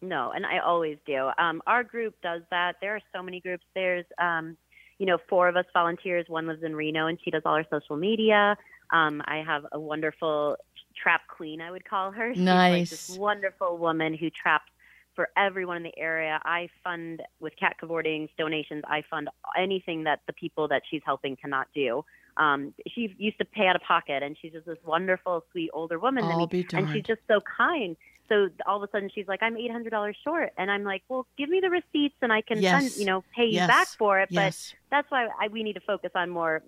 No, 0.00 0.32
and 0.34 0.44
I 0.44 0.58
always 0.58 0.98
do. 1.06 1.30
Um, 1.38 1.62
our 1.66 1.84
group 1.84 2.14
does 2.22 2.42
that. 2.50 2.76
There 2.80 2.96
are 2.96 3.00
so 3.14 3.22
many 3.22 3.40
groups. 3.40 3.64
There's, 3.74 4.04
um, 4.18 4.56
you 4.98 5.06
know, 5.06 5.18
four 5.28 5.48
of 5.48 5.56
us 5.56 5.64
volunteers. 5.72 6.26
One 6.28 6.48
lives 6.48 6.64
in 6.64 6.74
Reno, 6.74 7.06
and 7.06 7.18
she 7.24 7.30
does 7.30 7.42
all 7.44 7.54
our 7.54 7.64
social 7.70 7.96
media. 7.96 8.56
Um, 8.92 9.22
I 9.26 9.42
have 9.46 9.64
a 9.70 9.78
wonderful 9.78 10.56
trap 11.00 11.22
queen, 11.28 11.60
I 11.60 11.70
would 11.70 11.84
call 11.84 12.10
her. 12.10 12.30
She's 12.34 12.42
like 12.42 12.72
Nice. 12.72 12.90
this 12.90 13.16
wonderful 13.16 13.78
woman 13.78 14.14
who 14.14 14.28
traps 14.30 14.70
for 15.14 15.28
everyone 15.36 15.76
in 15.76 15.82
the 15.82 15.96
area. 15.98 16.40
I 16.44 16.68
fund 16.82 17.22
with 17.40 17.52
cat 17.58 17.76
cavortings, 17.82 18.28
donations. 18.38 18.82
I 18.86 19.02
fund 19.08 19.28
anything 19.58 20.04
that 20.04 20.20
the 20.26 20.32
people 20.32 20.68
that 20.68 20.82
she's 20.90 21.02
helping 21.04 21.36
cannot 21.36 21.68
do. 21.74 22.04
Um, 22.36 22.74
she 22.88 23.14
used 23.18 23.38
to 23.38 23.44
pay 23.44 23.66
out 23.66 23.76
of 23.76 23.82
pocket, 23.82 24.22
and 24.22 24.36
she's 24.40 24.52
just 24.52 24.66
this 24.66 24.78
wonderful, 24.84 25.44
sweet 25.52 25.70
older 25.72 25.98
woman. 25.98 26.24
I'll 26.24 26.46
be 26.46 26.66
and 26.72 26.88
she's 26.92 27.04
just 27.04 27.20
so 27.28 27.40
kind. 27.56 27.96
So 28.28 28.48
all 28.66 28.82
of 28.82 28.88
a 28.88 28.90
sudden 28.92 29.10
she's 29.14 29.28
like, 29.28 29.42
I'm 29.42 29.56
eight 29.56 29.70
hundred 29.70 29.90
dollars 29.90 30.16
short, 30.24 30.52
and 30.56 30.70
I'm 30.70 30.84
like, 30.84 31.02
well, 31.08 31.26
give 31.36 31.50
me 31.50 31.60
the 31.60 31.68
receipts 31.68 32.14
and 32.22 32.32
I 32.32 32.40
can 32.40 32.62
Yes. 32.62 32.82
send, 32.82 33.00
you 33.00 33.04
know, 33.04 33.22
pay 33.36 33.44
you 33.44 33.54
Yes. 33.54 33.68
back 33.68 33.88
for 33.98 34.20
it. 34.20 34.28
Yes. 34.30 34.74
But 34.88 34.96
that's 34.96 35.10
why 35.10 35.28
I, 35.38 35.48
we 35.48 35.62
need 35.62 35.74
to 35.74 35.80
focus 35.80 36.12
on 36.14 36.30
more 36.30 36.62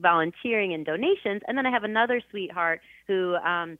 volunteering 0.00 0.74
and 0.74 0.84
donations. 0.84 1.42
And 1.46 1.56
then 1.58 1.66
I 1.66 1.70
have 1.70 1.84
another 1.84 2.20
sweetheart 2.30 2.80
who 3.06 3.34
um, 3.36 3.78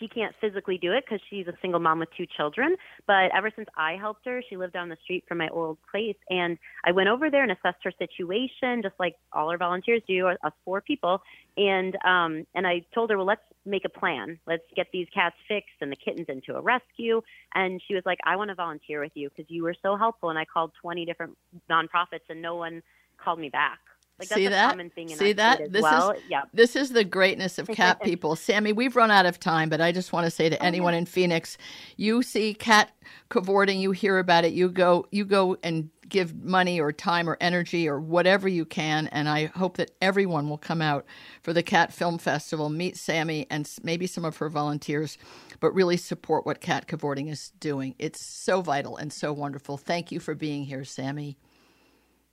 she 0.00 0.08
can't 0.08 0.34
physically 0.40 0.78
do 0.78 0.92
it 0.92 1.04
because 1.04 1.20
she's 1.30 1.46
a 1.46 1.52
single 1.62 1.78
mom 1.78 2.00
with 2.00 2.08
two 2.16 2.26
children. 2.36 2.76
But 3.06 3.30
ever 3.36 3.50
since 3.54 3.68
I 3.76 3.96
helped 3.96 4.26
her, 4.26 4.42
she 4.48 4.56
lived 4.56 4.72
down 4.72 4.88
the 4.88 4.96
street 5.04 5.24
from 5.28 5.38
my 5.38 5.48
old 5.48 5.78
place, 5.90 6.16
and 6.28 6.58
I 6.84 6.92
went 6.92 7.08
over 7.08 7.30
there 7.30 7.42
and 7.42 7.52
assessed 7.52 7.84
her 7.84 7.92
situation, 7.98 8.82
just 8.82 8.94
like 8.98 9.16
all 9.32 9.50
our 9.50 9.58
volunteers 9.58 10.02
do, 10.08 10.26
us 10.28 10.52
four 10.64 10.80
people. 10.80 11.22
And 11.56 11.96
um, 12.04 12.46
and 12.54 12.66
I 12.66 12.84
told 12.94 13.10
her, 13.10 13.18
well, 13.18 13.26
let's 13.26 13.42
make 13.66 13.84
a 13.84 13.88
plan. 13.88 14.38
Let's 14.46 14.64
get 14.74 14.86
these 14.92 15.06
cats 15.12 15.36
fixed 15.46 15.76
and 15.80 15.92
the 15.92 15.96
kittens 15.96 16.26
into 16.28 16.56
a 16.56 16.60
rescue. 16.60 17.20
And 17.54 17.80
she 17.86 17.94
was 17.94 18.02
like, 18.06 18.18
I 18.24 18.36
want 18.36 18.48
to 18.48 18.54
volunteer 18.54 19.00
with 19.00 19.12
you 19.14 19.28
because 19.28 19.50
you 19.50 19.62
were 19.62 19.74
so 19.82 19.96
helpful. 19.96 20.30
And 20.30 20.38
I 20.38 20.44
called 20.44 20.72
20 20.80 21.04
different 21.04 21.36
nonprofits, 21.70 22.28
and 22.28 22.40
no 22.40 22.56
one 22.56 22.82
called 23.22 23.38
me 23.38 23.50
back. 23.50 23.78
Like 24.20 24.28
that's 24.28 24.38
See 24.38 24.46
a 24.46 24.50
that? 24.50 24.70
common 24.70 24.90
thing 24.90 25.10
in 25.10 25.16
See 25.18 25.32
that? 25.32 25.58
This 25.72 25.78
is- 25.78 25.82
well. 25.82 26.14
yeah. 26.28 26.42
This 26.52 26.76
is 26.76 26.90
the 26.90 27.04
greatness 27.04 27.58
of 27.58 27.66
cat 27.80 28.02
people. 28.02 28.36
Sami, 28.36 28.72
we've 28.72 28.94
run 28.96 29.10
out 29.10 29.26
of 29.26 29.40
time, 29.40 29.68
but 29.68 29.80
I 29.80 29.92
just 29.92 30.12
want 30.12 30.26
to 30.26 30.30
say 30.30 30.48
to 30.48 30.62
anyone 30.62 30.94
in 30.94 31.06
Phoenix, 31.06 31.56
you 31.96 32.22
see 32.22 32.54
cat 32.54 32.90
cavorting, 33.30 33.80
you 33.80 33.92
hear 33.92 34.18
about 34.18 34.44
it, 34.44 34.52
you 34.52 34.68
go 34.68 35.06
you 35.10 35.24
go 35.24 35.56
and 35.62 35.90
give 36.08 36.34
money 36.44 36.80
or 36.80 36.90
time 36.92 37.28
or 37.28 37.36
energy 37.40 37.88
or 37.88 38.00
whatever 38.00 38.48
you 38.48 38.64
can 38.64 39.06
and 39.12 39.28
I 39.28 39.44
hope 39.46 39.76
that 39.76 39.92
everyone 40.02 40.48
will 40.48 40.58
come 40.58 40.82
out 40.82 41.06
for 41.40 41.52
the 41.52 41.62
Cat 41.62 41.92
Film 41.92 42.18
Festival, 42.18 42.68
meet 42.68 42.96
Sami 42.96 43.46
and 43.48 43.70
maybe 43.84 44.08
some 44.08 44.24
of 44.24 44.36
her 44.38 44.48
volunteers, 44.48 45.16
but 45.60 45.72
really 45.72 45.96
support 45.96 46.44
what 46.44 46.60
cat 46.60 46.88
cavorting 46.88 47.28
is 47.28 47.52
doing. 47.60 47.94
It's 48.00 48.20
so 48.20 48.60
vital 48.60 48.96
and 48.96 49.12
so 49.12 49.32
wonderful. 49.32 49.76
Thank 49.76 50.10
you 50.10 50.18
for 50.18 50.34
being 50.34 50.64
here, 50.64 50.84
Sami. 50.84 51.36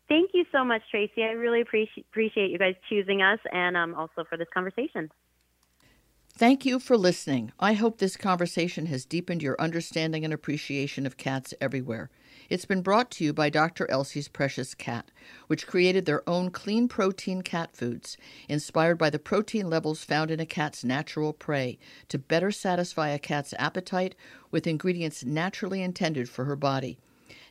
Thank 0.10 0.32
you 0.34 0.46
so 0.52 0.63
much, 0.63 0.82
Tracie. 0.89 1.24
I 1.24 1.32
really 1.32 1.62
appreciate 1.62 2.06
appreciate 2.10 2.50
you 2.50 2.58
guys 2.58 2.76
choosing 2.89 3.22
us, 3.22 3.39
and 3.52 3.76
um, 3.76 3.93
also 3.93 4.24
for 4.30 4.38
this 4.38 4.48
conversation. 4.54 5.10
Thank 6.38 6.65
you 6.65 6.78
for 6.80 6.98
listening. 6.98 7.52
I 7.60 7.74
hope 7.74 7.98
this 7.98 8.15
conversation 8.15 8.86
has 8.86 9.06
deepened 9.06 9.41
your 9.41 9.60
understanding 9.60 10.24
and 10.24 10.32
appreciation 10.32 11.08
of 11.08 11.17
cats 11.17 11.52
everywhere. 11.60 12.12
It's 12.48 12.63
been 12.63 12.84
brought 12.84 13.10
to 13.12 13.24
you 13.24 13.34
by 13.34 13.50
Dr. 13.50 13.89
Elsey's 13.89 14.28
Precious 14.28 14.76
Cat, 14.76 15.10
which 15.48 15.65
created 15.65 16.06
their 16.06 16.22
own 16.30 16.52
clean 16.52 16.88
protein 16.88 17.41
cat 17.41 17.76
foods, 17.76 18.17
inspired 18.48 19.00
by 19.00 19.10
the 19.10 19.17
protein 19.17 19.67
levels 19.67 20.04
found 20.04 20.30
in 20.30 20.39
a 20.39 20.46
cat's 20.46 20.84
natural 20.84 21.34
prey, 21.34 21.80
to 22.08 22.20
better 22.20 22.52
satisfy 22.52 23.10
a 23.10 23.17
cat's 23.20 23.56
appetite 23.58 24.13
with 24.52 24.67
ingredients 24.67 25.26
naturally 25.26 25.82
intended 25.82 26.30
for 26.30 26.46
her 26.46 26.56
body. 26.56 27.00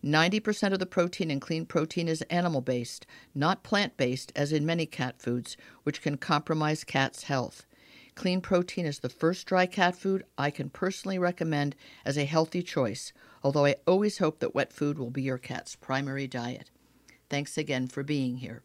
90% 0.06 0.72
of 0.72 0.78
the 0.78 0.86
protein 0.86 1.32
in 1.32 1.40
clean 1.40 1.66
protein 1.66 2.06
is 2.06 2.22
animal 2.30 2.60
based, 2.60 3.06
not 3.34 3.64
plant 3.64 3.96
based, 3.96 4.32
as 4.36 4.52
in 4.52 4.64
many 4.64 4.86
cat 4.86 5.20
foods, 5.20 5.56
which 5.82 6.00
can 6.00 6.16
compromise 6.16 6.84
cats' 6.84 7.24
health. 7.24 7.66
Clean 8.14 8.40
protein 8.40 8.86
is 8.86 9.00
the 9.00 9.08
first 9.08 9.48
dry 9.48 9.66
cat 9.66 9.96
food 9.96 10.24
I 10.38 10.50
can 10.50 10.70
personally 10.70 11.18
recommend 11.18 11.74
as 12.04 12.16
a 12.16 12.24
healthy 12.24 12.62
choice, 12.62 13.12
although 13.42 13.66
I 13.66 13.74
always 13.84 14.18
hope 14.18 14.38
that 14.38 14.54
wet 14.54 14.72
food 14.72 14.96
will 14.96 15.10
be 15.10 15.22
your 15.22 15.38
cat's 15.38 15.74
primary 15.74 16.28
diet. 16.28 16.70
Thanks 17.28 17.58
again 17.58 17.88
for 17.88 18.04
being 18.04 18.36
here. 18.36 18.62